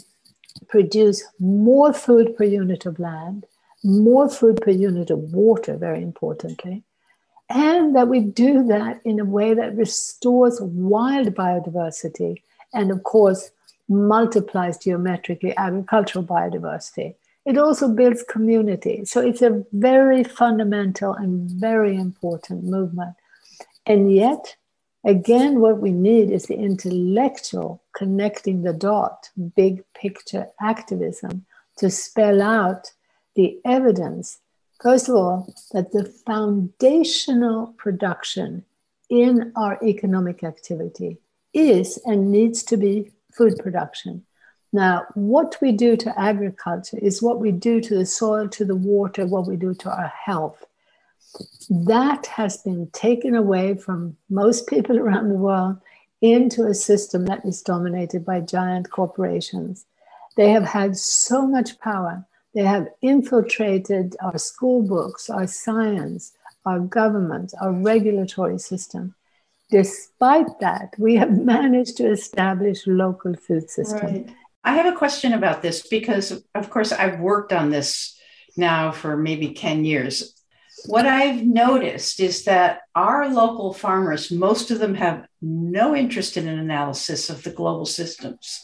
produce 0.68 1.24
more 1.40 1.94
food 1.94 2.36
per 2.36 2.44
unit 2.44 2.84
of 2.84 2.98
land, 2.98 3.46
more 3.82 4.28
food 4.28 4.60
per 4.60 4.72
unit 4.72 5.08
of 5.08 5.32
water, 5.32 5.74
very 5.74 6.02
importantly, 6.02 6.82
and 7.48 7.96
that 7.96 8.08
we 8.08 8.20
do 8.20 8.62
that 8.66 9.00
in 9.06 9.18
a 9.18 9.24
way 9.24 9.54
that 9.54 9.74
restores 9.74 10.60
wild 10.60 11.28
biodiversity 11.34 12.42
and, 12.74 12.90
of 12.90 13.04
course, 13.04 13.50
multiplies 13.88 14.78
geometrically 14.78 15.56
agricultural 15.56 16.24
biodiversity. 16.24 17.14
It 17.44 17.58
also 17.58 17.88
builds 17.88 18.22
community. 18.22 19.04
So 19.04 19.20
it's 19.20 19.42
a 19.42 19.64
very 19.72 20.24
fundamental 20.24 21.12
and 21.12 21.50
very 21.50 21.94
important 21.96 22.64
movement. 22.64 23.14
And 23.86 24.14
yet, 24.14 24.56
again, 25.04 25.60
what 25.60 25.78
we 25.78 25.90
need 25.90 26.30
is 26.30 26.46
the 26.46 26.56
intellectual 26.56 27.82
connecting 27.94 28.62
the 28.62 28.72
dot, 28.72 29.28
big 29.54 29.84
picture 29.92 30.46
activism 30.60 31.44
to 31.76 31.90
spell 31.90 32.40
out 32.40 32.92
the 33.34 33.60
evidence, 33.64 34.38
first 34.80 35.08
of 35.08 35.16
all, 35.16 35.52
that 35.72 35.92
the 35.92 36.04
foundational 36.04 37.74
production 37.76 38.64
in 39.10 39.52
our 39.56 39.78
economic 39.82 40.42
activity 40.42 41.18
is 41.52 41.98
and 42.06 42.30
needs 42.30 42.62
to 42.62 42.76
be 42.76 43.10
food 43.36 43.58
production. 43.58 44.24
Now, 44.72 45.06
what 45.14 45.56
we 45.60 45.70
do 45.70 45.96
to 45.96 46.20
agriculture 46.20 46.98
is 47.00 47.22
what 47.22 47.38
we 47.38 47.52
do 47.52 47.80
to 47.80 47.94
the 47.94 48.06
soil, 48.06 48.48
to 48.48 48.64
the 48.64 48.74
water, 48.74 49.24
what 49.24 49.46
we 49.46 49.56
do 49.56 49.72
to 49.74 49.90
our 49.90 50.12
health. 50.24 50.64
That 51.70 52.26
has 52.26 52.56
been 52.58 52.88
taken 52.92 53.34
away 53.36 53.76
from 53.76 54.16
most 54.28 54.66
people 54.66 54.98
around 55.04 55.28
the 55.28 55.36
world 55.36 55.76
into 56.20 56.64
a 56.64 56.74
system 56.74 57.26
that 57.26 57.44
is 57.44 57.62
dominated 57.62 58.24
by 58.24 58.40
giant 58.40 58.90
corporations. 58.90 59.86
They 60.36 60.50
have 60.50 60.64
had 60.64 60.96
so 60.96 61.46
much 61.46 61.78
power. 61.78 62.26
They 62.54 62.62
have 62.62 62.88
infiltrated 63.02 64.16
our 64.20 64.38
school 64.38 64.82
books, 64.82 65.30
our 65.30 65.46
science, 65.46 66.32
our 66.64 66.80
government, 66.80 67.52
our 67.60 67.72
regulatory 67.72 68.58
system. 68.58 69.14
Despite 69.70 70.60
that, 70.60 70.94
we 70.98 71.16
have 71.16 71.38
managed 71.38 71.96
to 71.98 72.10
establish 72.10 72.86
local 72.86 73.34
food 73.34 73.70
systems. 73.70 74.02
Right. 74.02 74.36
I 74.62 74.74
have 74.74 74.86
a 74.86 74.96
question 74.96 75.32
about 75.32 75.62
this 75.62 75.86
because, 75.86 76.42
of 76.54 76.70
course, 76.70 76.92
I've 76.92 77.20
worked 77.20 77.52
on 77.52 77.70
this 77.70 78.18
now 78.56 78.92
for 78.92 79.16
maybe 79.16 79.52
10 79.52 79.84
years. 79.84 80.34
What 80.86 81.06
I've 81.06 81.44
noticed 81.44 82.20
is 82.20 82.44
that 82.44 82.80
our 82.94 83.28
local 83.30 83.72
farmers, 83.72 84.30
most 84.30 84.70
of 84.70 84.78
them 84.78 84.94
have 84.94 85.26
no 85.40 85.94
interest 85.94 86.36
in 86.36 86.48
an 86.48 86.58
analysis 86.58 87.30
of 87.30 87.42
the 87.42 87.50
global 87.50 87.86
systems. 87.86 88.62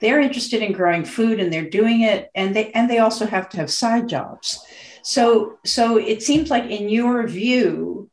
They're 0.00 0.20
interested 0.20 0.62
in 0.62 0.72
growing 0.72 1.04
food 1.04 1.40
and 1.40 1.52
they're 1.52 1.68
doing 1.68 2.02
it, 2.02 2.30
and 2.34 2.54
they 2.54 2.70
and 2.70 2.88
they 2.88 2.98
also 2.98 3.26
have 3.26 3.48
to 3.50 3.56
have 3.56 3.70
side 3.70 4.08
jobs. 4.08 4.64
So 5.02 5.58
so 5.64 5.96
it 5.96 6.22
seems 6.22 6.50
like 6.50 6.64
in 6.64 6.88
your 6.88 7.26
view, 7.26 8.08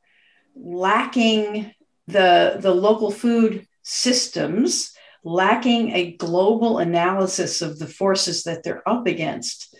lacking 0.55 1.74
the, 2.07 2.57
the 2.59 2.73
local 2.73 3.11
food 3.11 3.67
systems 3.83 4.93
lacking 5.23 5.91
a 5.91 6.11
global 6.13 6.77
analysis 6.77 7.61
of 7.61 7.79
the 7.79 7.87
forces 7.87 8.43
that 8.43 8.63
they're 8.63 8.87
up 8.87 9.07
against 9.07 9.75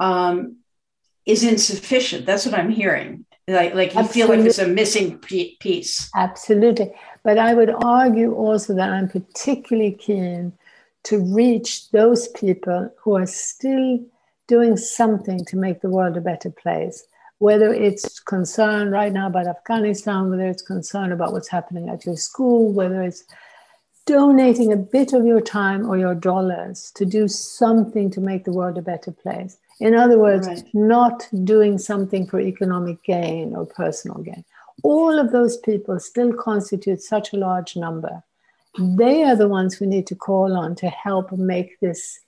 um, 0.00 0.56
is 1.24 1.44
insufficient. 1.44 2.26
That's 2.26 2.44
what 2.44 2.54
I'm 2.54 2.70
hearing. 2.70 3.24
Like, 3.48 3.74
like 3.74 3.94
you 3.94 4.00
Absolutely. 4.00 4.12
feel 4.12 4.28
like 4.28 4.42
there's 4.42 4.58
a 4.58 4.68
missing 4.68 5.18
piece. 5.18 6.10
Absolutely. 6.14 6.92
But 7.24 7.38
I 7.38 7.54
would 7.54 7.70
argue 7.70 8.34
also 8.34 8.74
that 8.74 8.90
I'm 8.90 9.08
particularly 9.08 9.92
keen 9.92 10.52
to 11.04 11.18
reach 11.18 11.90
those 11.90 12.28
people 12.28 12.92
who 12.98 13.16
are 13.16 13.26
still 13.26 13.98
doing 14.46 14.76
something 14.76 15.44
to 15.46 15.56
make 15.56 15.80
the 15.80 15.90
world 15.90 16.16
a 16.16 16.20
better 16.20 16.50
place 16.50 17.04
whether 17.42 17.74
it's 17.74 18.20
concern 18.20 18.92
right 18.92 19.12
now 19.12 19.26
about 19.26 19.48
Afghanistan, 19.48 20.30
whether 20.30 20.46
it's 20.46 20.62
concern 20.62 21.10
about 21.10 21.32
what's 21.32 21.48
happening 21.48 21.88
at 21.88 22.06
your 22.06 22.16
school, 22.16 22.72
whether 22.72 23.02
it's 23.02 23.24
donating 24.06 24.72
a 24.72 24.76
bit 24.76 25.12
of 25.12 25.26
your 25.26 25.40
time 25.40 25.84
or 25.90 25.98
your 25.98 26.14
dollars 26.14 26.92
to 26.94 27.04
do 27.04 27.26
something 27.26 28.08
to 28.12 28.20
make 28.20 28.44
the 28.44 28.52
world 28.52 28.78
a 28.78 28.82
better 28.82 29.10
place. 29.10 29.56
In 29.80 29.92
other 29.96 30.20
words, 30.20 30.46
right. 30.46 30.64
not 30.72 31.28
doing 31.42 31.78
something 31.78 32.28
for 32.28 32.38
economic 32.38 33.02
gain 33.02 33.56
or 33.56 33.66
personal 33.66 34.18
gain. 34.18 34.44
All 34.84 35.18
of 35.18 35.32
those 35.32 35.56
people 35.56 35.98
still 35.98 36.32
constitute 36.32 37.02
such 37.02 37.32
a 37.32 37.38
large 37.38 37.74
number. 37.74 38.22
They 38.78 39.24
are 39.24 39.34
the 39.34 39.48
ones 39.48 39.80
we 39.80 39.88
need 39.88 40.06
to 40.06 40.14
call 40.14 40.56
on 40.56 40.76
to 40.76 40.88
help 40.88 41.32
make 41.32 41.80
this 41.80 42.20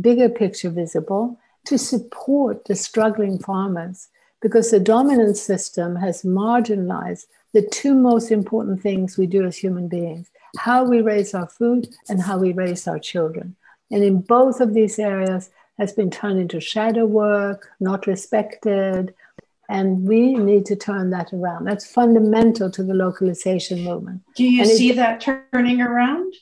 bigger 0.00 0.30
picture 0.30 0.70
visible, 0.70 1.38
to 1.66 1.76
support 1.76 2.64
the 2.64 2.74
struggling 2.74 3.38
farmers 3.38 4.08
because 4.42 4.70
the 4.70 4.80
dominant 4.80 5.36
system 5.36 5.96
has 5.96 6.22
marginalized 6.22 7.26
the 7.52 7.62
two 7.62 7.94
most 7.94 8.30
important 8.30 8.82
things 8.82 9.16
we 9.16 9.26
do 9.26 9.44
as 9.44 9.56
human 9.56 9.88
beings 9.88 10.28
how 10.58 10.84
we 10.84 11.00
raise 11.00 11.32
our 11.32 11.48
food 11.48 11.88
and 12.08 12.20
how 12.20 12.36
we 12.36 12.52
raise 12.52 12.86
our 12.86 12.98
children. 12.98 13.56
And 13.90 14.02
in 14.02 14.20
both 14.20 14.60
of 14.60 14.74
these 14.74 14.98
areas 14.98 15.50
has 15.78 15.92
been 15.92 16.10
turned 16.10 16.38
into 16.38 16.60
shadow 16.60 17.06
work, 17.06 17.68
not 17.80 18.06
respected, 18.06 19.14
and 19.68 20.06
we 20.06 20.34
need 20.34 20.66
to 20.66 20.76
turn 20.76 21.10
that 21.10 21.32
around. 21.32 21.64
That's 21.64 21.90
fundamental 21.90 22.70
to 22.70 22.82
the 22.82 22.94
localization 22.94 23.82
movement. 23.82 24.22
Do 24.36 24.44
you 24.44 24.62
and 24.62 24.70
see 24.70 24.92
that 24.92 25.20
turning 25.20 25.80
around? 25.80 26.34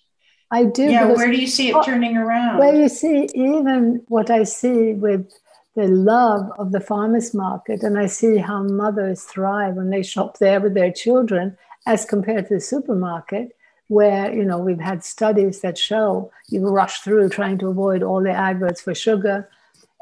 I 0.50 0.64
do. 0.64 0.82
Yeah, 0.82 1.06
where 1.12 1.30
do 1.30 1.36
you 1.36 1.46
see 1.46 1.70
it 1.70 1.84
turning 1.84 2.16
around? 2.16 2.58
Well, 2.58 2.74
you 2.74 2.88
see, 2.88 3.28
even 3.34 4.02
what 4.08 4.30
I 4.30 4.42
see 4.42 4.94
with 4.94 5.32
the 5.76 5.88
love 5.88 6.50
of 6.59 6.72
the 6.72 6.80
farmers 6.80 7.33
market 7.33 7.83
and 7.83 7.98
i 7.98 8.06
see 8.06 8.37
how 8.37 8.62
mothers 8.62 9.24
thrive 9.24 9.74
when 9.74 9.90
they 9.90 10.02
shop 10.02 10.38
there 10.38 10.61
with 10.61 10.74
their 10.74 10.92
children 10.92 11.56
as 11.87 12.04
compared 12.04 12.48
to 12.48 12.54
the 12.54 12.61
supermarket 12.61 13.56
where 13.88 14.33
you 14.33 14.44
know 14.44 14.59
we've 14.59 14.80
had 14.80 15.04
studies 15.04 15.61
that 15.61 15.76
show 15.76 16.30
you 16.48 16.66
rush 16.68 17.00
through 17.00 17.28
trying 17.28 17.59
to 17.59 17.68
avoid 17.68 18.02
all 18.02 18.22
the 18.22 18.30
adverts 18.30 18.80
for 18.80 18.94
sugar 18.94 19.48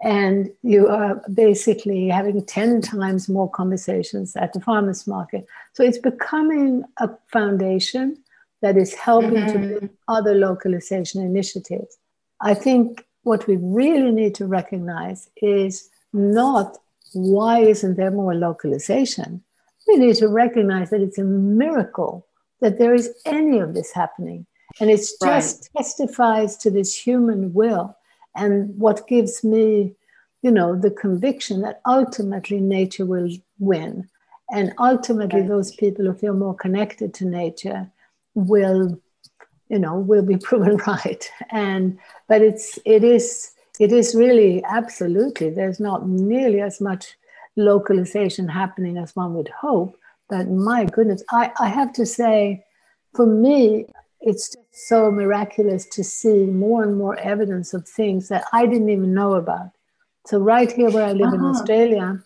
and 0.03 0.51
you 0.63 0.87
are 0.89 1.21
basically 1.35 2.09
having 2.09 2.45
10 2.45 2.81
times 2.83 3.29
more 3.29 3.51
conversations 3.51 4.37
at 4.37 4.53
the 4.53 4.61
farmers 4.61 5.07
market 5.07 5.47
so 5.73 5.83
it's 5.83 5.99
becoming 5.99 6.85
a 6.99 7.11
foundation 7.33 8.17
that 8.61 8.77
is 8.77 8.95
helping 8.95 9.31
mm-hmm. 9.31 9.53
to 9.53 9.81
build 9.81 9.91
other 10.07 10.35
localization 10.35 11.23
initiatives 11.23 11.97
i 12.41 12.55
think 12.55 13.05
what 13.29 13.47
we 13.47 13.57
really 13.57 14.11
need 14.11 14.35
to 14.35 14.47
recognize 14.47 15.29
is 15.37 15.91
not 16.15 16.79
why 17.13 17.59
isn't 17.61 17.97
there 17.97 18.11
more 18.11 18.35
localization? 18.35 19.43
We 19.87 19.97
need 19.97 20.17
to 20.17 20.29
recognize 20.29 20.89
that 20.91 21.03
it's 21.03 21.19
a 21.19 21.25
miracle 21.25 22.27
that 22.61 22.79
there 22.79 22.95
is 22.95 23.15
any 23.27 23.59
of 23.59 23.75
this 23.75 23.93
happening. 23.93 24.47
And 24.81 24.91
it 24.91 24.97
just 24.97 25.23
right. 25.23 25.69
testifies 25.77 26.57
to 26.59 26.71
this 26.71 26.95
human 26.95 27.53
will. 27.53 27.97
And 28.35 28.77
what 28.79 29.07
gives 29.07 29.45
me, 29.45 29.95
you 30.43 30.51
know, 30.51 30.75
the 30.75 30.91
conviction 30.91 31.61
that 31.63 31.81
ultimately 31.87 32.61
nature 32.61 33.05
will 33.05 33.31
win. 33.59 34.09
And 34.51 34.73
ultimately, 34.79 35.41
right. 35.41 35.49
those 35.49 35.75
people 35.75 36.07
who 36.07 36.15
feel 36.15 36.35
more 36.35 36.55
connected 36.55 37.13
to 37.15 37.27
nature 37.27 37.91
will 38.35 38.99
you 39.69 39.79
know 39.79 39.99
will 39.99 40.23
be 40.23 40.37
proven 40.49 40.77
right 40.87 41.31
and 41.51 41.99
but 42.29 42.43
it's 42.43 42.79
it 42.85 43.05
is 43.05 43.53
it 43.79 43.93
is 43.93 44.15
really 44.15 44.63
absolutely 44.65 45.51
there's 45.51 45.81
not 45.81 46.09
nearly 46.09 46.61
as 46.61 46.81
much 46.81 47.17
localization 47.57 48.49
happening 48.49 48.99
as 48.99 49.15
one 49.17 49.35
would 49.35 49.49
hope 49.49 49.97
but 50.29 50.49
my 50.49 50.85
goodness 50.85 51.23
i 51.31 51.51
i 51.61 51.69
have 51.69 51.93
to 51.93 52.07
say 52.07 52.65
for 53.15 53.27
me 53.27 53.87
it's 54.21 54.49
just 54.49 54.89
so 54.89 55.11
miraculous 55.11 55.87
to 55.87 56.03
see 56.03 56.45
more 56.47 56.83
and 56.83 56.97
more 56.97 57.17
evidence 57.19 57.75
of 57.75 57.87
things 57.89 58.29
that 58.29 58.45
i 58.53 58.67
didn't 58.67 58.91
even 58.91 59.13
know 59.15 59.35
about 59.35 59.71
so 60.27 60.39
right 60.39 60.73
here 60.73 60.91
where 60.91 61.05
i 61.05 61.13
live 61.13 61.29
uh-huh. 61.29 61.37
in 61.37 61.45
australia 61.45 62.23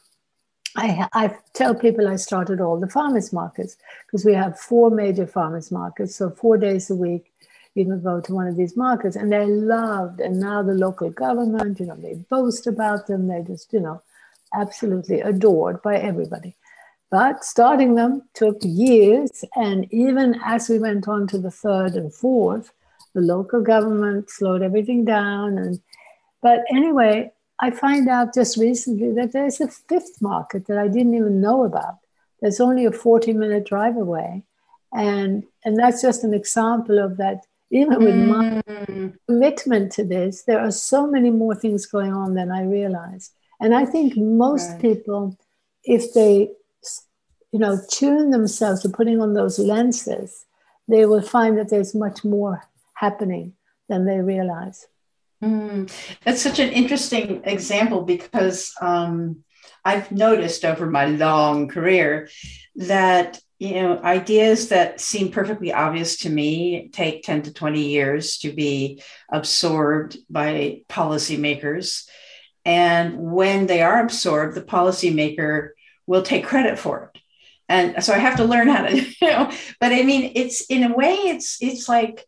I, 0.77 1.09
I 1.13 1.37
tell 1.53 1.75
people 1.75 2.09
I 2.09 2.17
started 2.17 2.61
all 2.61 2.81
the 2.81 2.89
farmers 2.89 3.33
markets 3.33 3.77
because 4.07 4.25
we 4.25 4.35
have 4.35 4.59
four 4.59 4.91
major 4.91 5.27
farmers 5.27 5.71
markets. 5.71 6.17
So, 6.17 6.31
four 6.31 6.57
days 6.57 6.91
a 6.91 6.95
week, 6.95 7.33
you 7.75 7.85
can 7.85 8.03
go 8.03 8.21
to 8.21 8.35
one 8.35 8.47
of 8.47 8.57
these 8.57 8.77
markets 8.77 9.17
and 9.17 9.31
they're 9.31 9.47
loved. 9.47 10.21
And 10.21 10.41
now 10.41 10.63
the 10.63 10.75
local 10.75 11.11
government, 11.11 11.81
you 11.81 11.87
know, 11.87 11.97
they 11.97 12.15
boast 12.15 12.67
about 12.67 13.07
them. 13.07 13.29
They're 13.29 13.43
just, 13.43 13.73
you 13.73 13.81
know, 13.81 14.03
absolutely 14.55 15.21
adored 15.21 15.83
by 15.83 15.97
everybody. 15.97 16.57
But 17.11 17.45
starting 17.45 17.95
them 17.95 18.23
took 18.35 18.59
years. 18.63 19.45
And 19.55 19.87
even 19.93 20.41
as 20.45 20.69
we 20.69 20.79
went 20.79 21.09
on 21.09 21.27
to 21.29 21.39
the 21.39 21.51
third 21.51 21.95
and 21.95 22.13
fourth, 22.13 22.73
the 23.15 23.21
local 23.21 23.61
government 23.61 24.31
slowed 24.31 24.63
everything 24.63 25.05
down. 25.05 25.59
And 25.59 25.81
but 26.41 26.61
anyway, 26.71 27.31
I 27.63 27.71
find 27.71 28.09
out 28.09 28.35
just 28.35 28.57
recently 28.57 29.13
that 29.13 29.31
there's 29.33 29.61
a 29.61 29.69
fifth 29.69 30.21
market 30.21 30.67
that 30.67 30.79
I 30.79 30.89
didn't 30.89 31.15
even 31.15 31.41
know 31.41 31.65
about. 31.65 31.99
There's 32.41 32.61
only 32.61 32.85
a 32.87 32.91
40 32.91 33.35
minute 33.35 33.67
drive 33.67 33.97
away. 33.97 34.43
And, 34.93 35.45
and 35.65 35.77
that's 35.79 36.03
just 36.03 36.25
an 36.25 36.35
example 36.35 36.99
of 36.99 37.17
that. 37.19 37.47
Even 37.71 38.05
with 38.05 38.17
my 38.17 38.61
mm. 38.69 39.17
commitment 39.27 39.93
to 39.93 40.05
this, 40.05 40.43
there 40.43 40.59
are 40.61 40.73
so 40.73 41.07
many 41.07 41.31
more 41.31 41.55
things 41.55 41.87
going 41.87 42.13
on 42.13 42.35
than 42.35 42.51
I 42.51 42.65
realized. 42.65 43.33
And 43.61 43.75
I 43.75 43.87
think 43.87 44.17
most 44.17 44.69
right. 44.73 44.81
people, 44.83 45.39
if 45.85 46.13
they, 46.13 46.51
you 47.53 47.59
know, 47.61 47.81
tune 47.89 48.31
themselves 48.31 48.83
to 48.83 48.89
putting 48.89 49.23
on 49.23 49.35
those 49.35 49.59
lenses, 49.59 50.45
they 50.89 51.07
will 51.07 51.23
find 51.23 51.57
that 51.57 51.71
there's 51.71 51.95
much 51.95 52.25
more 52.25 52.63
happening 52.95 53.55
than 53.89 54.05
they 54.05 54.19
realize. 54.19 54.87
Mm, 55.43 55.91
that's 56.25 56.41
such 56.41 56.61
an 56.61 56.71
interesting 56.71 57.43
example 57.45 58.03
because 58.03 58.73
um, 58.81 59.43
I've 59.85 60.13
noticed 60.13 60.65
over 60.65 60.87
my 60.87 61.07
long 61.07 61.67
career 61.69 62.29
that 62.77 63.41
you 63.59 63.75
know 63.75 63.99
ideas 64.03 64.69
that 64.69 65.01
seem 65.01 65.31
perfectly 65.31 65.73
obvious 65.73 66.19
to 66.19 66.31
me 66.31 66.89
take 66.93 67.25
10 67.25 67.43
to 67.43 67.53
20 67.53 67.81
years 67.89 68.39
to 68.39 68.53
be 68.53 69.03
absorbed 69.33 70.17
by 70.31 70.83
policymakers. 70.89 72.07
And 72.65 73.33
when 73.33 73.67
they 73.67 73.83
are 73.83 74.01
absorbed 74.01 74.55
the 74.55 74.63
policymaker 74.63 75.71
will 76.07 76.23
take 76.23 76.45
credit 76.45 76.79
for 76.79 77.11
it. 77.15 77.21
And 77.69 78.05
so 78.05 78.13
i 78.13 78.19
have 78.19 78.37
to 78.37 78.45
learn 78.45 78.69
how 78.69 78.83
to 78.83 78.97
you 79.21 79.29
know 79.29 79.51
but 79.81 79.93
i 79.93 80.03
mean 80.03 80.33
it's 80.37 80.61
in 80.67 80.85
a 80.85 80.95
way 80.95 81.15
it's 81.15 81.59
it's 81.61 81.89
like 81.89 82.27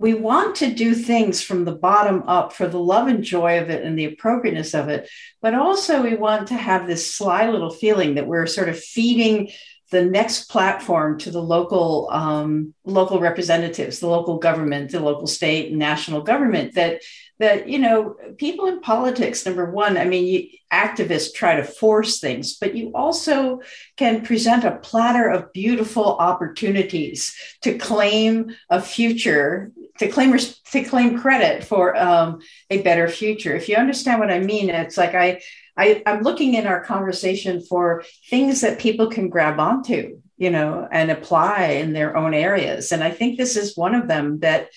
we 0.00 0.14
want 0.14 0.56
to 0.56 0.72
do 0.72 0.94
things 0.94 1.42
from 1.42 1.66
the 1.66 1.74
bottom 1.74 2.24
up 2.26 2.54
for 2.54 2.66
the 2.66 2.80
love 2.80 3.06
and 3.06 3.22
joy 3.22 3.60
of 3.60 3.68
it 3.68 3.84
and 3.84 3.98
the 3.98 4.06
appropriateness 4.06 4.74
of 4.74 4.88
it 4.88 5.08
but 5.40 5.54
also 5.54 6.02
we 6.02 6.16
want 6.16 6.48
to 6.48 6.54
have 6.54 6.86
this 6.86 7.14
sly 7.14 7.48
little 7.48 7.70
feeling 7.70 8.14
that 8.14 8.26
we're 8.26 8.46
sort 8.46 8.68
of 8.68 8.78
feeding 8.78 9.50
the 9.90 10.04
next 10.04 10.48
platform 10.48 11.18
to 11.18 11.30
the 11.30 11.42
local 11.42 12.08
um, 12.10 12.74
local 12.84 13.20
representatives 13.20 14.00
the 14.00 14.08
local 14.08 14.38
government 14.38 14.90
the 14.90 15.00
local 15.00 15.26
state 15.26 15.70
and 15.70 15.78
national 15.78 16.22
government 16.22 16.74
that 16.74 17.02
that 17.38 17.68
you 17.68 17.78
know 17.78 18.14
people 18.38 18.66
in 18.66 18.80
politics 18.80 19.44
number 19.44 19.70
one 19.70 19.96
i 19.98 20.04
mean 20.04 20.26
you, 20.26 20.48
activists 20.72 21.34
try 21.34 21.56
to 21.56 21.64
force 21.64 22.20
things 22.20 22.56
but 22.56 22.76
you 22.76 22.92
also 22.94 23.60
can 23.96 24.22
present 24.22 24.62
a 24.62 24.76
platter 24.76 25.28
of 25.28 25.52
beautiful 25.52 26.16
opportunities 26.18 27.34
to 27.60 27.76
claim 27.76 28.54
a 28.68 28.80
future 28.80 29.72
to 30.00 30.08
claim 30.08 30.36
to 30.38 30.82
claim 30.84 31.18
credit 31.18 31.62
for 31.62 31.94
um, 31.94 32.40
a 32.70 32.80
better 32.80 33.06
future. 33.06 33.54
If 33.54 33.68
you 33.68 33.76
understand 33.76 34.18
what 34.18 34.30
I 34.30 34.40
mean, 34.40 34.70
it's 34.70 34.96
like 34.96 35.14
I, 35.14 35.42
I 35.76 36.02
I'm 36.06 36.22
looking 36.22 36.54
in 36.54 36.66
our 36.66 36.82
conversation 36.82 37.60
for 37.60 38.02
things 38.30 38.62
that 38.62 38.78
people 38.78 39.08
can 39.08 39.28
grab 39.28 39.60
onto, 39.60 40.22
you 40.38 40.50
know, 40.50 40.88
and 40.90 41.10
apply 41.10 41.64
in 41.82 41.92
their 41.92 42.16
own 42.16 42.32
areas. 42.32 42.92
And 42.92 43.04
I 43.04 43.10
think 43.10 43.36
this 43.36 43.58
is 43.58 43.76
one 43.76 43.94
of 43.94 44.08
them 44.08 44.38
that 44.40 44.70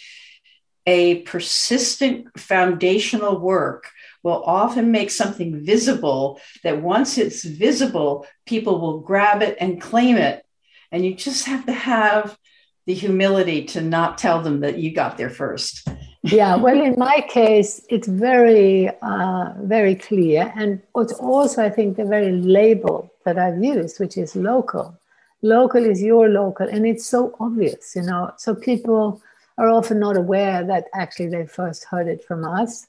a 0.86 1.22
persistent 1.22 2.28
foundational 2.38 3.40
work 3.40 3.90
will 4.24 4.44
often 4.44 4.92
make 4.92 5.10
something 5.10 5.64
visible 5.64 6.42
that 6.66 6.82
once 6.82 7.18
it's 7.18 7.46
visible, 7.46 8.28
people 8.46 8.82
will 8.82 9.00
grab 9.00 9.42
it 9.42 9.56
and 9.62 9.82
claim 9.82 10.18
it. 10.18 10.46
And 10.92 11.06
you 11.06 11.16
just 11.16 11.46
have 11.46 11.66
to 11.68 11.72
have 11.72 12.38
the 12.86 12.94
humility 12.94 13.64
to 13.64 13.82
not 13.82 14.18
tell 14.18 14.42
them 14.42 14.60
that 14.60 14.78
you 14.78 14.92
got 14.92 15.18
there 15.18 15.30
first. 15.30 15.88
yeah, 16.24 16.56
well, 16.56 16.82
in 16.82 16.96
my 16.98 17.26
case, 17.30 17.86
it's 17.90 18.08
very, 18.08 18.90
uh, 19.02 19.54
very 19.62 19.96
clear. 19.96 20.52
And 20.56 20.82
it's 20.96 21.14
also, 21.14 21.64
I 21.64 21.70
think, 21.70 21.98
the 21.98 22.06
very 22.06 22.32
label 22.32 23.12
that 23.26 23.38
I've 23.38 23.64
used, 23.64 24.00
which 24.00 24.18
is 24.18 24.36
local. 24.36 24.98
Local 25.42 25.84
is 25.84 26.02
your 26.02 26.30
local, 26.30 26.68
and 26.68 26.86
it's 26.86 27.06
so 27.06 27.36
obvious, 27.40 27.96
you 27.96 28.04
know. 28.04 28.32
So 28.38 28.56
people 28.56 29.22
are 29.58 29.70
often 29.70 30.00
not 30.00 30.18
aware 30.18 30.64
that 30.64 30.86
actually 30.94 31.28
they 31.28 31.46
first 31.46 31.86
heard 31.86 32.08
it 32.08 32.24
from 32.24 32.46
us. 32.46 32.88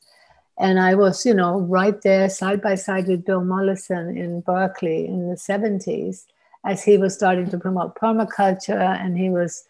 And 0.59 0.79
I 0.79 0.95
was, 0.95 1.27
you 1.27 1.35
know, 1.35 1.61
right 1.61 2.01
there 2.03 2.29
side 2.29 2.63
by 2.63 2.77
side 2.77 3.09
with 3.09 3.25
Bill 3.25 3.43
Mollison 3.43 4.17
in 4.17 4.41
Berkeley 4.41 5.07
in 5.07 5.29
the 5.29 5.35
70s 5.35 6.27
as 6.65 6.83
he 6.85 6.97
was 6.97 7.15
starting 7.15 7.51
to 7.51 7.59
promote 7.59 7.97
permaculture 7.97 8.99
and 9.01 9.19
he 9.19 9.29
was 9.29 9.65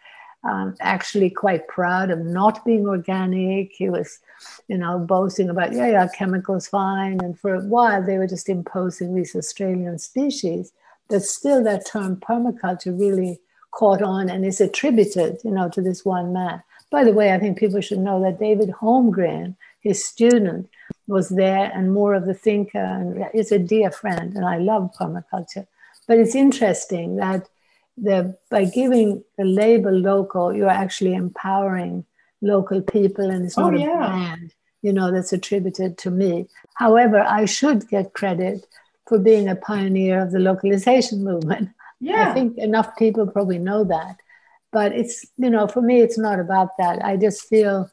um, 0.45 0.75
actually 0.81 1.31
quite 1.31 1.67
proud 1.69 2.11
of 2.11 2.21
not 2.21 2.65
being 2.65 2.87
organic. 2.87 3.73
He 3.73 3.89
was, 3.89 4.19
you 4.69 4.79
know, 4.79 4.99
boasting 4.99 5.49
about, 5.49 5.73
yeah, 5.73 5.89
yeah, 5.89 6.09
chemicals 6.09 6.69
fine. 6.69 7.21
And 7.23 7.39
for 7.39 7.55
a 7.55 7.61
while, 7.61 8.05
they 8.05 8.19
were 8.19 8.27
just 8.27 8.49
imposing 8.49 9.15
these 9.15 9.35
Australian 9.35 9.99
species. 9.99 10.73
But 11.09 11.23
still, 11.23 11.63
that 11.65 11.87
term 11.87 12.17
permaculture 12.17 12.99
really 12.99 13.41
caught 13.71 14.03
on 14.03 14.29
and 14.31 14.45
is 14.45 14.61
attributed, 14.61 15.39
you 15.45 15.51
know, 15.51 15.69
to 15.71 15.83
this 15.83 16.05
one 16.05 16.33
man. 16.33 16.63
By 16.91 17.05
the 17.05 17.13
way, 17.13 17.33
I 17.33 17.39
think 17.39 17.59
people 17.59 17.81
should 17.81 17.99
know 17.99 18.23
that 18.23 18.39
David 18.39 18.71
Holmgren, 18.71 19.57
his 19.81 20.05
student, 20.05 20.69
was 21.07 21.29
there 21.31 21.71
and 21.75 21.93
more 21.93 22.15
of 22.15 22.25
the 22.27 22.35
thinker 22.35 22.79
and 22.79 23.27
is 23.35 23.53
a 23.53 23.59
dear 23.59 23.91
friend. 23.91 24.35
And 24.35 24.45
I 24.45 24.59
love 24.59 24.95
permaculture. 24.99 25.67
But 26.07 26.19
it's 26.19 26.35
interesting 26.35 27.17
that 27.17 27.49
the 27.97 28.37
by 28.51 28.65
giving 28.65 29.23
the 29.39 29.45
label 29.45 29.93
local, 29.93 30.53
you're 30.53 30.69
actually 30.69 31.15
empowering 31.15 32.05
local 32.43 32.83
people, 32.83 33.31
and 33.31 33.45
it's 33.45 33.59
oh, 33.59 33.71
not 33.71 33.75
oh, 33.75 33.79
yeah. 33.79 34.05
a 34.05 34.09
brand, 34.09 34.55
you 34.83 34.93
know, 34.93 35.13
that's 35.13 35.33
attributed 35.33 35.97
to 35.99 36.11
me. 36.11 36.47
However, 36.75 37.21
I 37.21 37.45
should 37.45 37.89
get 37.89 38.15
credit 38.15 38.67
for 39.07 39.19
being 39.19 39.49
a 39.49 39.57
pioneer 39.57 40.23
of 40.23 40.33
the 40.33 40.39
localization 40.39 41.25
movement. 41.31 41.71
Yeah. 42.01 42.31
I 42.31 42.35
think 42.35 42.59
enough 42.59 42.97
people 42.97 43.27
probably 43.27 43.59
know 43.59 43.85
that. 43.85 44.17
But 44.73 44.93
it's, 44.93 45.25
you 45.37 45.51
know, 45.51 45.69
for 45.69 45.81
me, 45.81 46.01
it's 46.01 46.19
not 46.19 46.41
about 46.41 46.77
that. 46.79 47.05
I 47.05 47.17
just 47.17 47.47
feel 47.47 47.89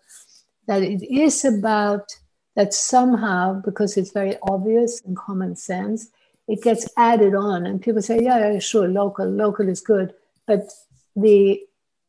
that 0.68 0.82
it 0.82 1.04
is 1.04 1.46
about 1.46 2.10
that 2.56 2.74
somehow, 2.74 3.62
because 3.64 3.98
it's 3.98 4.12
very 4.12 4.36
obvious 4.44 5.02
and 5.06 5.16
common 5.16 5.56
sense, 5.56 6.10
it 6.52 6.62
gets 6.62 6.88
added 6.98 7.34
on 7.34 7.66
and 7.66 7.82
people 7.82 8.02
say 8.02 8.22
yeah, 8.22 8.52
yeah 8.52 8.60
sure 8.60 8.88
local 8.88 9.26
local 9.26 9.68
is 9.70 9.80
good 9.80 10.14
but 10.46 10.70
the 11.16 11.62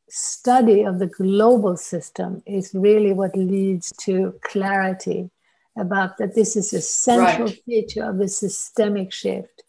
study 0.09 0.83
of 0.83 0.99
the 0.99 1.07
global 1.07 1.77
system 1.77 2.43
is 2.45 2.75
really 2.75 3.13
what 3.13 3.37
leads 3.37 3.93
to 3.93 4.35
clarity 4.43 5.31
about 5.79 6.19
that 6.19 6.35
this 6.35 6.57
is 6.57 6.73
a 6.73 6.81
central 6.83 7.47
right. 7.47 7.63
feature 7.65 8.05
of 8.05 8.19
the 8.19 8.29
systemic 8.29 9.13
shift 9.13 9.63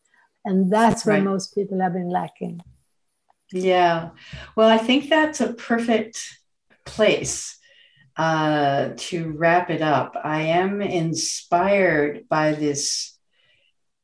and 0.43 0.73
that's 0.73 1.05
where 1.05 1.17
right. 1.17 1.23
most 1.23 1.53
people 1.53 1.79
have 1.79 1.93
been 1.93 2.09
lacking 2.09 2.59
yeah 3.51 4.09
well 4.55 4.67
i 4.67 4.77
think 4.77 5.07
that's 5.07 5.39
a 5.39 5.53
perfect 5.53 6.17
place 6.85 7.59
uh, 8.15 8.89
to 8.95 9.31
wrap 9.37 9.69
it 9.69 9.81
up 9.81 10.15
i 10.23 10.41
am 10.41 10.81
inspired 10.81 12.27
by 12.27 12.51
this 12.51 13.12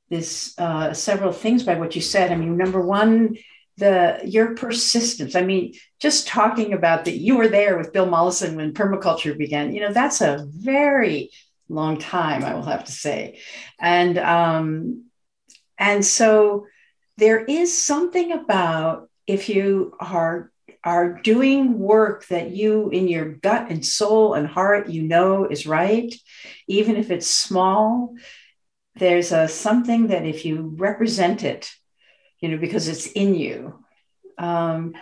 this 0.10 0.58
uh, 0.58 0.94
several 0.94 1.32
things 1.32 1.64
by 1.64 1.76
what 1.76 1.96
you 1.96 2.02
said. 2.02 2.32
I 2.32 2.36
mean, 2.36 2.58
number 2.58 2.82
one, 2.82 3.38
the 3.78 4.20
your 4.26 4.56
persistence. 4.56 5.36
I 5.36 5.42
mean, 5.42 5.74
just 6.00 6.28
talking 6.28 6.74
about 6.74 7.06
that 7.06 7.18
you 7.18 7.38
were 7.38 7.48
there 7.48 7.78
with 7.78 7.94
Bill 7.94 8.06
Mollison 8.06 8.56
when 8.56 8.74
permaculture 8.74 9.38
began. 9.38 9.74
You 9.74 9.82
know, 9.82 9.94
that's 9.94 10.22
a 10.22 10.46
very 10.50 11.32
long 11.70 11.98
time, 11.98 12.44
I 12.44 12.56
will 12.56 12.64
have 12.64 12.86
to 12.86 12.92
say, 12.92 13.40
and 13.80 14.18
um, 14.18 15.06
and 15.78 16.06
so 16.06 16.68
there 17.18 17.44
is 17.44 17.86
something 17.86 18.32
about 18.32 19.10
if 19.28 19.50
you 19.50 19.96
are 20.00 20.52
are 20.84 21.14
doing 21.22 21.78
work 21.78 22.26
that 22.28 22.52
you 22.52 22.90
in 22.90 23.08
your 23.08 23.34
gut 23.34 23.70
and 23.70 23.86
soul 23.86 24.34
and 24.34 24.48
heart 24.48 24.88
you 24.88 25.04
know 25.04 25.46
is 25.46 25.68
right 25.68 26.14
even 26.68 26.96
if 26.96 27.12
it's 27.12 27.28
small 27.28 28.16
there's 29.00 29.32
a 29.32 29.48
something 29.48 30.08
that 30.08 30.26
if 30.26 30.46
you 30.46 30.74
represent 30.78 31.44
it, 31.44 31.72
you 32.40 32.50
know, 32.50 32.58
because 32.58 32.88
it's 32.88 33.08
in 33.08 33.36
you, 33.36 33.84
um, 34.38 34.94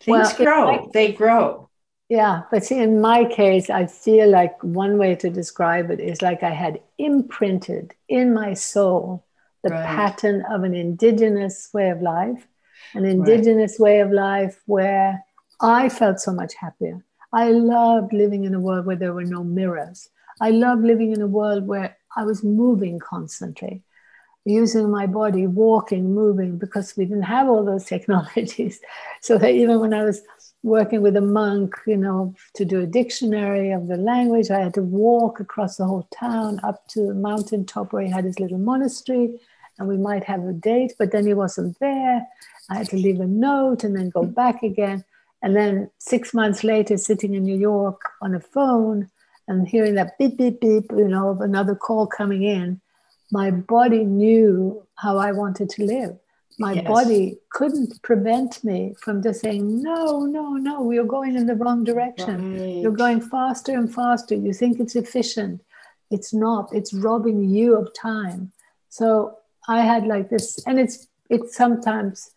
things 0.00 0.34
well, 0.36 0.36
grow. 0.36 0.90
They 0.92 1.12
grow. 1.12 1.70
Yeah, 2.08 2.42
but 2.50 2.64
see, 2.64 2.78
in 2.78 3.00
my 3.00 3.24
case, 3.24 3.70
I 3.70 3.86
feel 3.86 4.28
like 4.28 4.62
one 4.62 4.98
way 4.98 5.14
to 5.16 5.30
describe 5.30 5.90
it 5.90 6.00
is 6.00 6.20
like 6.20 6.42
I 6.42 6.50
had 6.50 6.80
imprinted 6.98 7.94
in 8.08 8.34
my 8.34 8.54
soul 8.54 9.24
the 9.62 9.70
right. 9.70 9.86
pattern 9.86 10.44
of 10.50 10.64
an 10.64 10.74
indigenous 10.74 11.70
way 11.72 11.88
of 11.88 12.02
life, 12.02 12.46
an 12.92 13.06
indigenous 13.06 13.78
right. 13.80 13.84
way 13.84 14.00
of 14.00 14.12
life 14.12 14.60
where 14.66 15.24
I 15.60 15.88
felt 15.88 16.20
so 16.20 16.32
much 16.32 16.54
happier. 16.54 17.02
I 17.32 17.50
loved 17.50 18.12
living 18.12 18.44
in 18.44 18.54
a 18.54 18.60
world 18.60 18.84
where 18.86 18.96
there 18.96 19.14
were 19.14 19.24
no 19.24 19.42
mirrors. 19.42 20.10
I 20.40 20.50
loved 20.50 20.84
living 20.84 21.12
in 21.12 21.22
a 21.22 21.26
world 21.26 21.66
where 21.66 21.96
I 22.16 22.24
was 22.24 22.42
moving 22.44 22.98
constantly, 22.98 23.82
using 24.44 24.90
my 24.90 25.06
body, 25.06 25.46
walking, 25.46 26.14
moving, 26.14 26.58
because 26.58 26.96
we 26.96 27.04
didn't 27.04 27.22
have 27.22 27.48
all 27.48 27.64
those 27.64 27.84
technologies. 27.94 28.80
So 29.20 29.38
that 29.38 29.50
even 29.50 29.80
when 29.80 29.94
I 29.94 30.04
was 30.04 30.22
working 30.62 31.02
with 31.02 31.16
a 31.16 31.20
monk, 31.20 31.74
you 31.86 31.96
know, 31.96 32.34
to 32.54 32.64
do 32.64 32.80
a 32.80 32.86
dictionary 32.86 33.70
of 33.70 33.86
the 33.86 33.96
language, 33.96 34.50
I 34.50 34.60
had 34.60 34.74
to 34.74 34.82
walk 34.82 35.38
across 35.38 35.76
the 35.76 35.84
whole 35.84 36.08
town 36.18 36.60
up 36.62 36.86
to 36.88 37.06
the 37.06 37.14
mountaintop 37.14 37.92
where 37.92 38.02
he 38.02 38.10
had 38.10 38.24
his 38.24 38.40
little 38.40 38.58
monastery, 38.58 39.38
and 39.78 39.88
we 39.88 39.96
might 39.96 40.24
have 40.24 40.44
a 40.44 40.52
date, 40.52 40.94
but 40.98 41.10
then 41.10 41.26
he 41.26 41.34
wasn't 41.34 41.78
there. 41.80 42.26
I 42.70 42.78
had 42.78 42.88
to 42.90 42.96
leave 42.96 43.20
a 43.20 43.26
note 43.26 43.84
and 43.84 43.94
then 43.94 44.08
go 44.08 44.24
back 44.24 44.62
again. 44.62 45.04
And 45.42 45.54
then 45.54 45.90
six 45.98 46.32
months 46.32 46.64
later, 46.64 46.96
sitting 46.96 47.34
in 47.34 47.44
New 47.44 47.58
York 47.58 48.00
on 48.22 48.34
a 48.34 48.40
phone 48.40 49.10
and 49.48 49.68
hearing 49.68 49.94
that 49.94 50.18
beep, 50.18 50.36
beep, 50.38 50.60
beep, 50.60 50.90
you 50.90 51.08
know, 51.08 51.28
of 51.28 51.40
another 51.40 51.74
call 51.74 52.06
coming 52.06 52.42
in, 52.42 52.80
my 53.30 53.50
body 53.50 54.04
knew 54.04 54.86
how 54.96 55.18
I 55.18 55.32
wanted 55.32 55.68
to 55.70 55.84
live. 55.84 56.16
My 56.58 56.74
yes. 56.74 56.86
body 56.86 57.38
couldn't 57.50 58.00
prevent 58.02 58.62
me 58.62 58.94
from 59.00 59.22
just 59.22 59.40
saying, 59.40 59.82
no, 59.82 60.20
no, 60.20 60.52
no, 60.52 60.82
we 60.82 60.98
are 60.98 61.04
going 61.04 61.34
in 61.34 61.46
the 61.46 61.56
wrong 61.56 61.82
direction. 61.82 62.52
Right. 62.52 62.82
You're 62.82 62.92
going 62.92 63.20
faster 63.20 63.72
and 63.72 63.92
faster. 63.92 64.34
You 64.36 64.52
think 64.52 64.78
it's 64.78 64.94
efficient. 64.94 65.62
It's 66.10 66.32
not, 66.32 66.72
it's 66.72 66.94
robbing 66.94 67.42
you 67.42 67.76
of 67.76 67.92
time. 67.92 68.52
So 68.88 69.38
I 69.66 69.80
had 69.80 70.06
like 70.06 70.30
this, 70.30 70.62
and 70.66 70.78
it's, 70.78 71.08
it's 71.28 71.56
sometimes, 71.56 72.30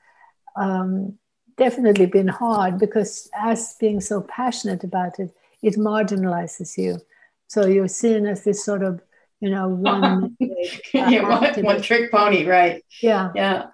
um, 0.56 1.17
definitely 1.58 2.06
been 2.06 2.28
hard 2.28 2.80
because 2.80 3.30
as 3.36 3.76
being 3.80 4.00
so 4.00 4.22
passionate 4.22 4.84
about 4.84 5.20
it, 5.20 5.32
it 5.62 5.76
marginalizes 5.76 6.78
you. 6.78 7.00
So 7.48 7.65
you're 7.65 7.88
seen 7.88 8.26
as 8.26 8.43
this 8.43 8.63
sort 8.63 8.84
of, 8.84 9.02
you 9.39 9.50
know, 9.50 9.70
one, 9.70 10.38
yeah, 10.93 11.28
one, 11.28 11.63
one 11.63 11.82
trick 11.82 12.12
pony, 12.12 12.46
right? 12.46 12.84
Yeah. 13.02 13.32
Yeah. 13.36 13.67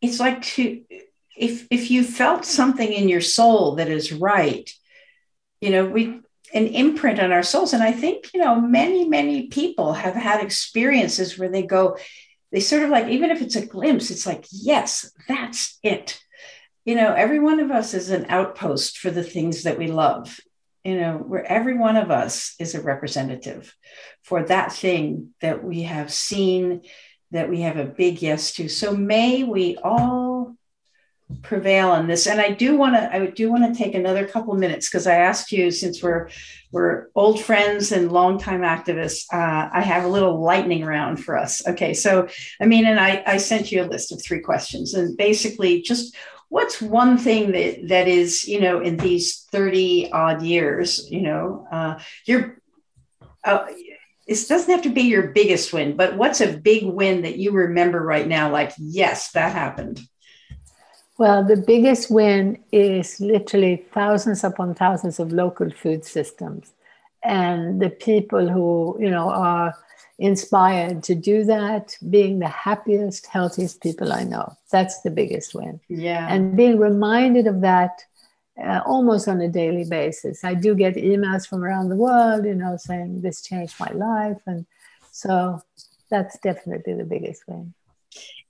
It's 0.00 0.20
like 0.20 0.42
to, 0.42 0.82
if, 1.36 1.66
if 1.70 1.90
you 1.90 2.04
felt 2.04 2.44
something 2.44 2.92
in 2.92 3.08
your 3.08 3.20
soul 3.20 3.76
that 3.76 3.88
is 3.88 4.12
right, 4.12 4.70
you 5.60 5.70
know, 5.70 5.86
we, 5.86 6.20
an 6.52 6.66
imprint 6.68 7.18
on 7.18 7.32
our 7.32 7.42
souls. 7.42 7.72
And 7.72 7.82
I 7.82 7.90
think, 7.90 8.30
you 8.32 8.40
know, 8.40 8.60
many, 8.60 9.08
many 9.08 9.48
people 9.48 9.94
have 9.94 10.14
had 10.14 10.42
experiences 10.42 11.38
where 11.38 11.48
they 11.48 11.62
go, 11.62 11.96
they 12.52 12.60
sort 12.60 12.84
of 12.84 12.90
like, 12.90 13.08
even 13.08 13.30
if 13.30 13.42
it's 13.42 13.56
a 13.56 13.66
glimpse, 13.66 14.10
it's 14.10 14.26
like, 14.26 14.46
yes, 14.52 15.10
that's 15.26 15.78
it 15.82 16.20
you 16.84 16.94
know, 16.94 17.14
every 17.14 17.38
one 17.38 17.60
of 17.60 17.70
us 17.70 17.94
is 17.94 18.10
an 18.10 18.26
outpost 18.28 18.98
for 18.98 19.10
the 19.10 19.22
things 19.22 19.62
that 19.62 19.78
we 19.78 19.86
love. 19.86 20.38
You 20.84 21.00
know, 21.00 21.16
where 21.16 21.44
every 21.44 21.76
one 21.78 21.96
of 21.96 22.10
us 22.10 22.54
is 22.58 22.74
a 22.74 22.82
representative 22.82 23.74
for 24.22 24.42
that 24.44 24.72
thing 24.72 25.30
that 25.40 25.64
we 25.64 25.82
have 25.82 26.12
seen, 26.12 26.82
that 27.30 27.48
we 27.48 27.62
have 27.62 27.78
a 27.78 27.86
big 27.86 28.20
yes 28.20 28.52
to. 28.54 28.68
So 28.68 28.94
may 28.94 29.44
we 29.44 29.76
all 29.78 30.56
prevail 31.42 31.90
on 31.90 32.06
this. 32.06 32.26
And 32.26 32.40
I 32.40 32.50
do 32.50 32.76
want 32.76 32.94
to, 32.94 33.14
I 33.14 33.26
do 33.26 33.50
want 33.50 33.72
to 33.72 33.78
take 33.82 33.94
another 33.94 34.26
couple 34.26 34.54
minutes 34.54 34.88
because 34.88 35.06
I 35.06 35.16
asked 35.16 35.52
you 35.52 35.70
since 35.70 36.02
we're 36.02 36.28
we're 36.70 37.08
old 37.14 37.40
friends 37.40 37.92
and 37.92 38.12
longtime 38.12 38.60
activists. 38.60 39.24
Uh, 39.32 39.70
I 39.72 39.80
have 39.80 40.04
a 40.04 40.08
little 40.08 40.40
lightning 40.40 40.84
round 40.84 41.24
for 41.24 41.38
us. 41.38 41.66
Okay, 41.66 41.94
so 41.94 42.28
I 42.60 42.66
mean, 42.66 42.86
and 42.86 43.00
I 43.00 43.22
I 43.26 43.36
sent 43.38 43.72
you 43.72 43.82
a 43.82 43.86
list 43.86 44.12
of 44.12 44.22
three 44.22 44.40
questions, 44.40 44.94
and 44.94 45.16
basically 45.16 45.82
just 45.82 46.14
what's 46.54 46.80
one 46.80 47.18
thing 47.18 47.50
that 47.50 47.88
that 47.88 48.06
is 48.06 48.46
you 48.46 48.60
know 48.60 48.78
in 48.80 48.96
these 48.96 49.42
30 49.50 50.12
odd 50.12 50.40
years 50.40 51.10
you 51.10 51.22
know 51.22 51.66
uh, 51.72 51.98
you're 52.26 52.62
uh, 53.42 53.66
it 54.28 54.38
doesn't 54.48 54.70
have 54.70 54.82
to 54.82 54.94
be 55.00 55.02
your 55.02 55.26
biggest 55.40 55.72
win 55.72 55.96
but 55.96 56.16
what's 56.16 56.40
a 56.40 56.56
big 56.56 56.84
win 56.86 57.22
that 57.22 57.38
you 57.38 57.50
remember 57.50 58.00
right 58.00 58.28
now 58.28 58.48
like 58.48 58.72
yes 58.78 59.32
that 59.32 59.50
happened? 59.52 60.00
Well 61.18 61.42
the 61.42 61.56
biggest 61.56 62.08
win 62.08 62.62
is 62.70 63.18
literally 63.18 63.84
thousands 63.92 64.44
upon 64.44 64.76
thousands 64.76 65.18
of 65.18 65.32
local 65.32 65.70
food 65.72 66.04
systems 66.04 66.72
and 67.24 67.82
the 67.82 67.90
people 67.90 68.48
who 68.48 68.96
you 69.00 69.10
know 69.10 69.28
are 69.28 69.74
inspired 70.18 71.02
to 71.04 71.14
do 71.14 71.44
that, 71.44 71.96
being 72.08 72.38
the 72.38 72.48
happiest, 72.48 73.26
healthiest 73.26 73.82
people 73.82 74.12
I 74.12 74.24
know. 74.24 74.54
That's 74.70 75.00
the 75.02 75.10
biggest 75.10 75.54
win. 75.54 75.80
Yeah. 75.88 76.26
And 76.28 76.56
being 76.56 76.78
reminded 76.78 77.46
of 77.46 77.60
that 77.62 78.02
uh, 78.62 78.80
almost 78.86 79.28
on 79.28 79.40
a 79.40 79.48
daily 79.48 79.84
basis. 79.84 80.44
I 80.44 80.54
do 80.54 80.74
get 80.74 80.94
emails 80.94 81.48
from 81.48 81.64
around 81.64 81.88
the 81.88 81.96
world, 81.96 82.44
you 82.44 82.54
know, 82.54 82.76
saying 82.76 83.20
this 83.20 83.42
changed 83.42 83.74
my 83.80 83.90
life. 83.90 84.40
And 84.46 84.66
so 85.10 85.60
that's 86.10 86.38
definitely 86.38 86.94
the 86.94 87.04
biggest 87.04 87.42
win. 87.48 87.74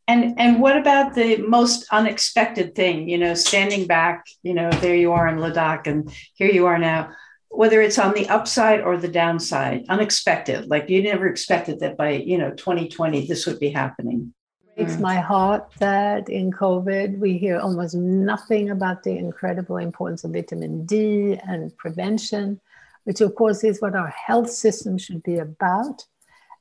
And 0.06 0.38
and 0.38 0.60
what 0.60 0.76
about 0.76 1.14
the 1.14 1.38
most 1.38 1.86
unexpected 1.90 2.74
thing? 2.74 3.08
You 3.08 3.16
know, 3.16 3.32
standing 3.32 3.86
back, 3.86 4.26
you 4.42 4.52
know, 4.52 4.70
there 4.72 4.94
you 4.94 5.12
are 5.12 5.26
in 5.28 5.38
Ladakh 5.38 5.86
and 5.86 6.12
here 6.34 6.50
you 6.50 6.66
are 6.66 6.76
now 6.76 7.10
whether 7.56 7.80
it's 7.80 7.98
on 7.98 8.12
the 8.14 8.28
upside 8.28 8.80
or 8.80 8.96
the 8.96 9.08
downside, 9.08 9.84
unexpected. 9.88 10.68
Like 10.68 10.88
you 10.88 11.02
never 11.02 11.28
expected 11.28 11.80
that 11.80 11.96
by, 11.96 12.10
you 12.10 12.36
know, 12.36 12.50
2020, 12.50 13.26
this 13.26 13.46
would 13.46 13.60
be 13.60 13.70
happening. 13.70 14.34
It 14.76 14.86
breaks 14.86 14.98
my 14.98 15.16
heart 15.16 15.70
that 15.78 16.28
in 16.28 16.50
COVID, 16.50 17.18
we 17.18 17.38
hear 17.38 17.58
almost 17.58 17.94
nothing 17.94 18.70
about 18.70 19.04
the 19.04 19.16
incredible 19.16 19.76
importance 19.76 20.24
of 20.24 20.32
vitamin 20.32 20.84
D 20.84 21.38
and 21.46 21.76
prevention, 21.76 22.60
which 23.04 23.20
of 23.20 23.36
course 23.36 23.62
is 23.62 23.80
what 23.80 23.94
our 23.94 24.08
health 24.08 24.50
system 24.50 24.98
should 24.98 25.22
be 25.22 25.38
about. 25.38 26.04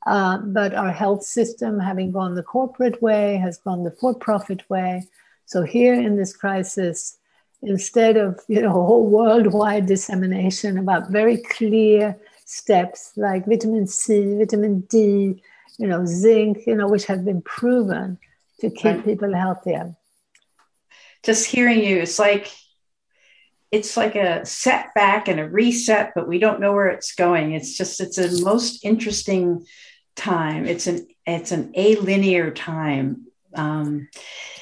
Uh, 0.06 0.38
but 0.38 0.74
our 0.74 0.92
health 0.92 1.24
system, 1.24 1.80
having 1.80 2.12
gone 2.12 2.36
the 2.36 2.44
corporate 2.44 3.02
way, 3.02 3.38
has 3.38 3.58
gone 3.58 3.84
the 3.84 3.92
for 3.92 4.14
profit 4.14 4.70
way. 4.70 5.08
So 5.46 5.64
here 5.64 5.94
in 5.94 6.18
this 6.18 6.36
crisis, 6.36 7.18
instead 7.64 8.18
of 8.18 8.40
you 8.48 8.62
know 8.62 8.72
whole 8.72 9.08
worldwide 9.08 9.86
dissemination 9.86 10.78
about 10.78 11.10
very 11.10 11.38
clear 11.38 12.18
steps 12.46 13.14
like 13.16 13.46
vitamin 13.46 13.88
C, 13.88 14.38
vitamin 14.38 14.82
D, 14.82 15.42
you 15.78 15.88
know, 15.88 16.06
zinc, 16.06 16.66
you 16.68 16.76
know, 16.76 16.88
which 16.88 17.06
have 17.06 17.26
been 17.26 17.42
proven 17.42 18.18
to 18.60 18.70
keep 18.70 18.84
right. 18.84 19.06
people 19.06 19.34
healthier. 19.34 19.96
Just 21.24 21.46
hearing 21.46 21.84
you, 21.84 21.98
it's 21.98 22.20
like 22.20 22.52
it's 23.72 23.98
like 23.98 24.16
a 24.16 24.46
setback 24.46 25.28
and 25.28 25.40
a 25.40 25.48
reset, 25.50 26.12
but 26.14 26.28
we 26.28 26.38
don't 26.38 26.60
know 26.60 26.74
where 26.74 26.90
it's 26.90 27.16
going. 27.16 27.54
It's 27.54 27.76
just 27.76 28.00
it's 28.02 28.18
a 28.18 28.44
most 28.44 28.86
interesting 28.86 29.66
time. 30.16 30.66
It's 30.66 30.86
an 30.88 31.08
it's 31.26 31.52
an 31.52 31.72
a 31.76 31.96
linear 31.96 32.52
time 32.52 33.28
um, 33.56 34.08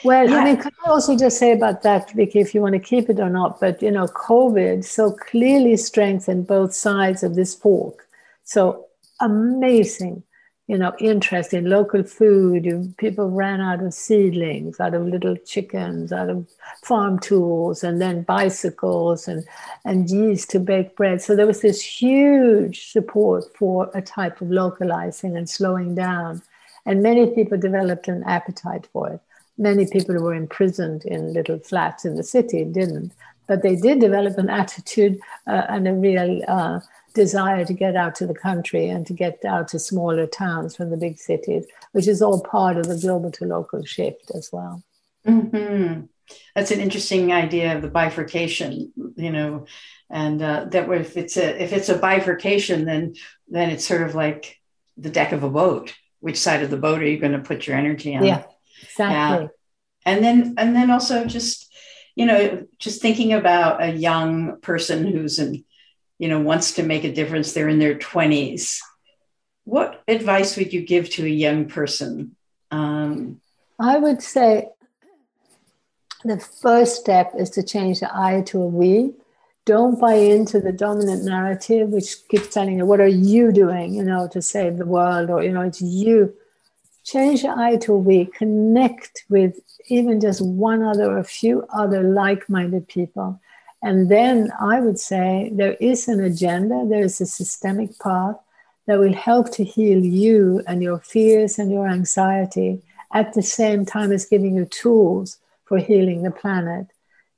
well, 0.04 0.30
yeah. 0.30 0.38
I 0.38 0.46
mean, 0.46 0.58
can 0.58 0.72
I 0.86 0.90
also 0.90 1.18
just 1.18 1.38
say 1.38 1.52
about 1.52 1.84
that, 1.84 2.12
Vicki, 2.12 2.40
if 2.40 2.56
you 2.56 2.62
want 2.62 2.74
to 2.74 2.80
keep 2.80 3.10
it 3.10 3.20
or 3.20 3.30
not? 3.30 3.60
But 3.60 3.82
you 3.82 3.92
know, 3.92 4.06
COVID 4.08 4.84
so 4.84 5.12
clearly 5.12 5.78
strengthened 5.78 6.48
both 6.48 6.74
sides 6.74 7.24
of 7.24 7.36
this 7.36 7.54
fork. 7.54 8.08
So 8.44 8.88
amazing, 9.20 10.24
you 10.68 10.78
know, 10.78 10.94
interest 11.00 11.54
in 11.54 11.70
local 11.70 12.04
food. 12.04 12.96
People 12.98 13.30
ran 13.30 13.62
out 13.62 13.84
of 13.84 13.94
seedlings, 13.94 14.80
out 14.80 14.96
of 14.96 15.06
little 15.06 15.36
chickens, 15.38 16.12
out 16.12 16.30
of 16.30 16.48
farm 16.84 17.20
tools, 17.20 17.84
and 17.84 18.02
then 18.02 18.24
bicycles 18.24 19.28
and 19.28 19.46
and 19.86 20.10
yeast 20.10 20.50
to 20.52 20.60
bake 20.60 20.96
bread. 20.96 21.22
So 21.22 21.36
there 21.36 21.48
was 21.48 21.62
this 21.62 21.82
huge 21.82 22.92
support 22.92 23.44
for 23.56 23.92
a 23.94 24.02
type 24.02 24.42
of 24.42 24.50
localizing 24.50 25.38
and 25.38 25.48
slowing 25.48 25.94
down 25.94 26.42
and 26.86 27.04
many 27.04 27.28
people 27.28 27.58
developed 27.58 28.08
an 28.08 28.24
appetite 28.24 28.88
for 28.92 29.10
it. 29.10 29.20
Many 29.58 29.86
people 29.86 30.16
who 30.16 30.24
were 30.24 30.34
imprisoned 30.34 31.06
in 31.06 31.34
little 31.34 31.60
flats 31.60 32.06
in 32.06 32.16
the 32.16 32.24
city 32.24 32.64
didn't, 32.64 33.12
but 33.48 33.62
they 33.62 33.76
did 33.76 34.00
develop 34.00 34.38
an 34.38 34.50
attitude 34.50 35.20
uh, 35.48 35.64
and 35.70 35.88
a 35.88 35.94
real 35.94 36.42
uh, 36.48 36.80
desire 37.14 37.66
to 37.66 37.74
get 37.74 37.96
out 37.96 38.16
to 38.16 38.26
the 38.26 38.34
country 38.34 38.88
and 38.88 39.06
to 39.08 39.14
get 39.14 39.44
out 39.46 39.68
to 39.70 39.80
smaller 39.80 40.26
towns 40.26 40.76
from 40.76 40.90
the 40.90 40.98
big 40.98 41.18
cities, 41.18 41.66
which 41.92 42.08
is 42.08 42.22
all 42.22 42.42
part 42.42 42.78
of 42.78 42.88
the 42.88 42.98
global 42.98 43.32
to 43.32 43.46
local 43.46 43.84
shift 43.84 44.32
as 44.34 44.50
well. 44.52 44.84
Mm-hmm. 45.28 46.06
That's 46.56 46.72
an 46.72 46.80
interesting 46.80 47.34
idea 47.34 47.76
of 47.76 47.82
the 47.82 47.90
bifurcation, 47.90 48.94
you 49.16 49.32
know, 49.32 49.66
and 50.10 50.42
uh, 50.42 50.66
that 50.66 50.90
if 50.90 51.18
it's 51.18 51.38
a 51.38 51.62
if 51.62 51.74
it's 51.74 51.90
a 51.90 51.98
bifurcation, 51.98 52.86
then 52.86 53.16
then 53.50 53.70
it's 53.70 53.86
sort 53.86 54.02
of 54.02 54.16
like 54.16 54.60
the 54.98 55.10
deck 55.10 55.34
of 55.34 55.44
a 55.44 55.50
boat 55.50 55.94
which 56.22 56.40
side 56.40 56.64
of 56.64 56.70
the 56.70 56.78
boat 56.78 57.02
are 57.02 57.06
you 57.06 57.20
going 57.20 57.34
to 57.34 57.40
put 57.40 57.68
your 57.68 57.76
energy 57.76 58.16
on? 58.16 58.24
Yeah, 58.24 58.44
exactly. 58.82 59.46
Yeah. 59.46 59.48
And 60.06 60.24
then, 60.24 60.56
and 60.58 60.76
then 60.76 60.90
also 60.90 61.26
just, 61.26 61.72
you 62.16 62.26
know, 62.26 62.66
just 62.80 63.02
thinking 63.02 63.34
about 63.34 63.84
a 63.84 63.92
young 63.92 64.60
person 64.62 65.06
who's 65.06 65.38
in, 65.38 65.64
you 66.18 66.28
know, 66.28 66.40
wants 66.40 66.74
to 66.74 66.84
make 66.84 67.04
a 67.04 67.14
difference. 67.14 67.54
They're 67.54 67.70
in 67.70 67.80
their 67.80 67.98
twenties. 67.98 68.82
What 69.64 70.02
advice 70.08 70.58
would 70.58 70.74
you 70.74 70.82
give 70.82 71.10
to 71.12 71.26
a 71.26 71.30
young 71.30 71.68
person? 71.68 72.36
Um, 72.72 73.42
I 73.80 73.98
would 73.98 74.22
say 74.22 74.70
the 76.24 76.40
first 76.40 77.00
step 77.00 77.34
is 77.38 77.50
to 77.52 77.64
change 77.64 78.00
the 78.00 78.10
I 78.16 78.42
to 78.48 78.62
a 78.62 78.66
we 78.66 79.14
don't 79.66 80.00
buy 80.00 80.14
into 80.14 80.60
the 80.60 80.72
dominant 80.72 81.24
narrative, 81.24 81.90
which 81.90 82.28
keeps 82.30 82.48
telling 82.48 82.78
you, 82.78 82.86
what 82.86 83.00
are 83.00 83.08
you 83.08 83.52
doing, 83.52 83.94
you 83.94 84.04
know, 84.04 84.28
to 84.30 84.42
save 84.42 84.78
the 84.78 84.86
world? 84.86 85.30
Or, 85.30 85.44
you 85.44 85.52
know, 85.52 85.62
it's 85.62 85.82
you. 85.82 86.34
Change 87.04 87.44
your 87.44 87.58
I 87.58 87.78
to 87.78 87.94
we. 87.94 88.26
Connect 88.26 89.24
with 89.30 89.60
even 89.88 90.20
just 90.20 90.42
one 90.42 90.84
other 90.84 91.12
or 91.12 91.18
a 91.18 91.24
few 91.24 91.66
other 91.74 92.04
like 92.04 92.50
minded 92.50 92.88
people. 92.88 93.40
And 93.84 94.10
then 94.10 94.52
I 94.60 94.80
would 94.80 95.00
say 95.00 95.52
there 95.54 95.74
is 95.74 96.08
an 96.08 96.24
agenda, 96.24 96.86
there 96.88 97.04
is 97.04 97.20
a 97.20 97.26
systemic 97.26 97.98
path 98.00 98.38
that 98.86 99.00
will 99.00 99.14
help 99.14 99.52
to 99.54 99.64
heal 99.64 100.04
you 100.04 100.64
and 100.68 100.84
your 100.84 101.00
fears 101.00 101.58
and 101.58 101.72
your 101.72 101.88
anxiety 101.88 102.82
at 103.14 103.34
the 103.34 103.42
same 103.42 103.86
time 103.86 104.12
as 104.12 104.26
giving 104.26 104.56
you 104.56 104.66
tools 104.66 105.38
for 105.66 105.78
healing 105.78 106.24
the 106.24 106.32
planet. 106.32 106.88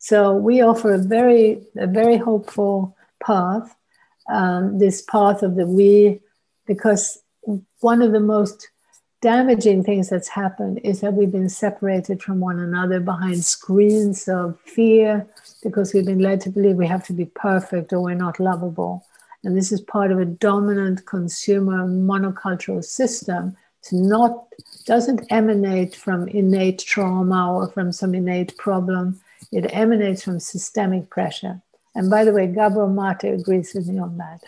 So 0.04 0.34
we 0.34 0.62
offer 0.62 0.94
a 0.94 0.98
very, 0.98 1.62
a 1.78 1.88
very 1.88 2.18
hopeful 2.18 2.94
path, 3.26 3.74
um, 4.30 4.78
this 4.78 5.02
path 5.02 5.44
of 5.44 5.56
the 5.56 5.66
we, 5.66 6.20
because 6.68 7.20
one 7.80 8.02
of 8.02 8.12
the 8.12 8.20
most 8.20 8.68
damaging 9.22 9.82
things 9.82 10.10
that's 10.10 10.28
happened 10.28 10.82
is 10.84 11.00
that 11.00 11.14
we've 11.14 11.32
been 11.32 11.48
separated 11.48 12.22
from 12.22 12.42
one 12.42 12.60
another 12.60 13.00
behind 13.00 13.46
screens 13.46 14.28
of 14.28 14.60
fear 14.66 15.26
because 15.64 15.94
we've 15.94 16.06
been 16.06 16.20
led 16.20 16.42
to 16.42 16.50
believe 16.50 16.76
we 16.76 16.86
have 16.86 17.06
to 17.06 17.14
be 17.14 17.28
perfect 17.28 17.94
or 17.94 18.02
we're 18.02 18.14
not 18.14 18.42
lovable. 18.42 19.06
And 19.46 19.56
this 19.56 19.72
is 19.72 19.80
part 19.80 20.12
of 20.12 20.20
a 20.20 20.26
dominant 20.26 21.06
consumer 21.06 21.88
monocultural 21.88 22.84
system. 22.84 23.56
It's 23.80 23.94
not 23.94 24.48
doesn't 24.86 25.26
emanate 25.30 25.96
from 25.96 26.28
innate 26.28 26.80
trauma 26.80 27.54
or 27.54 27.70
from 27.70 27.94
some 27.94 28.14
innate 28.14 28.58
problem. 28.58 29.22
It 29.54 29.70
emanates 29.72 30.24
from 30.24 30.40
systemic 30.40 31.10
pressure. 31.10 31.62
And 31.96 32.10
by 32.10 32.26
the 32.26 32.34
way, 32.34 32.48
Gabor 32.48 32.88
Mate 32.88 33.40
agrees 33.40 33.74
with 33.76 33.88
me 33.88 34.00
on 34.00 34.18
that. 34.18 34.42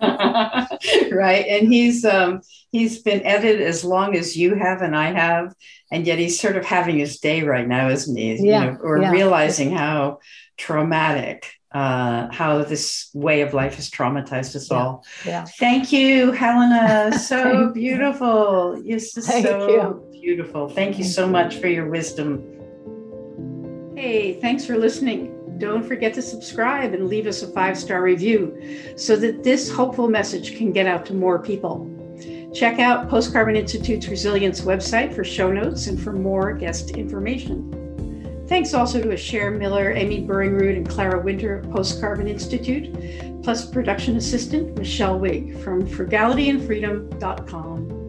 right, 1.12 1.44
and 1.48 1.72
he's 1.72 2.04
um, 2.04 2.42
he's 2.70 3.02
been 3.02 3.22
at 3.22 3.44
it 3.44 3.60
as 3.60 3.84
long 3.84 4.14
as 4.16 4.36
you 4.36 4.54
have 4.54 4.82
and 4.82 4.96
I 4.96 5.12
have, 5.12 5.52
and 5.90 6.06
yet 6.06 6.20
he's 6.20 6.38
sort 6.38 6.56
of 6.56 6.64
having 6.64 6.98
his 6.98 7.18
day 7.18 7.42
right 7.42 7.66
now, 7.66 7.88
isn't 7.88 8.16
he? 8.16 8.34
Yeah, 8.34 8.64
you 8.64 8.70
know, 8.70 8.78
or 8.82 9.00
yeah. 9.00 9.10
realizing 9.10 9.72
how 9.72 10.20
traumatic, 10.56 11.52
uh, 11.72 12.28
how 12.30 12.62
this 12.62 13.10
way 13.14 13.40
of 13.40 13.52
life 13.52 13.74
has 13.74 13.90
traumatized 13.90 14.54
us 14.54 14.70
Yeah, 14.70 14.76
all. 14.76 15.04
yeah. 15.24 15.44
Thank 15.58 15.92
you, 15.92 16.30
Helena. 16.30 17.18
So 17.18 17.72
beautiful. 17.72 18.80
Thank 18.80 19.46
so 19.46 19.68
you. 19.68 20.20
beautiful. 20.20 20.68
Thank 20.68 20.98
you 20.98 21.04
so 21.04 21.26
much 21.26 21.56
for 21.56 21.66
your 21.66 21.88
wisdom. 21.88 22.61
Hey, 23.94 24.40
thanks 24.40 24.64
for 24.64 24.78
listening. 24.78 25.58
Don't 25.58 25.84
forget 25.84 26.14
to 26.14 26.22
subscribe 26.22 26.94
and 26.94 27.08
leave 27.08 27.26
us 27.26 27.42
a 27.42 27.48
five 27.48 27.76
star 27.78 28.00
review 28.02 28.58
so 28.96 29.16
that 29.16 29.44
this 29.44 29.70
hopeful 29.70 30.08
message 30.08 30.56
can 30.56 30.72
get 30.72 30.86
out 30.86 31.04
to 31.06 31.14
more 31.14 31.38
people. 31.38 31.86
Check 32.54 32.78
out 32.78 33.10
Post 33.10 33.32
Carbon 33.32 33.54
Institute's 33.54 34.08
Resilience 34.08 34.62
website 34.62 35.14
for 35.14 35.22
show 35.24 35.52
notes 35.52 35.88
and 35.88 36.00
for 36.00 36.12
more 36.12 36.54
guest 36.54 36.92
information. 36.92 38.44
Thanks 38.48 38.72
also 38.74 39.02
to 39.02 39.12
Asher 39.12 39.50
Miller, 39.50 39.92
Amy 39.92 40.26
Burringroot, 40.26 40.76
and 40.76 40.88
Clara 40.88 41.22
Winter 41.22 41.58
of 41.58 41.70
Post 41.70 42.00
Carbon 42.00 42.28
Institute, 42.28 43.42
plus 43.42 43.66
production 43.66 44.16
assistant 44.16 44.78
Michelle 44.78 45.18
Wig 45.18 45.58
from 45.58 45.86
frugalityandfreedom.com. 45.86 48.01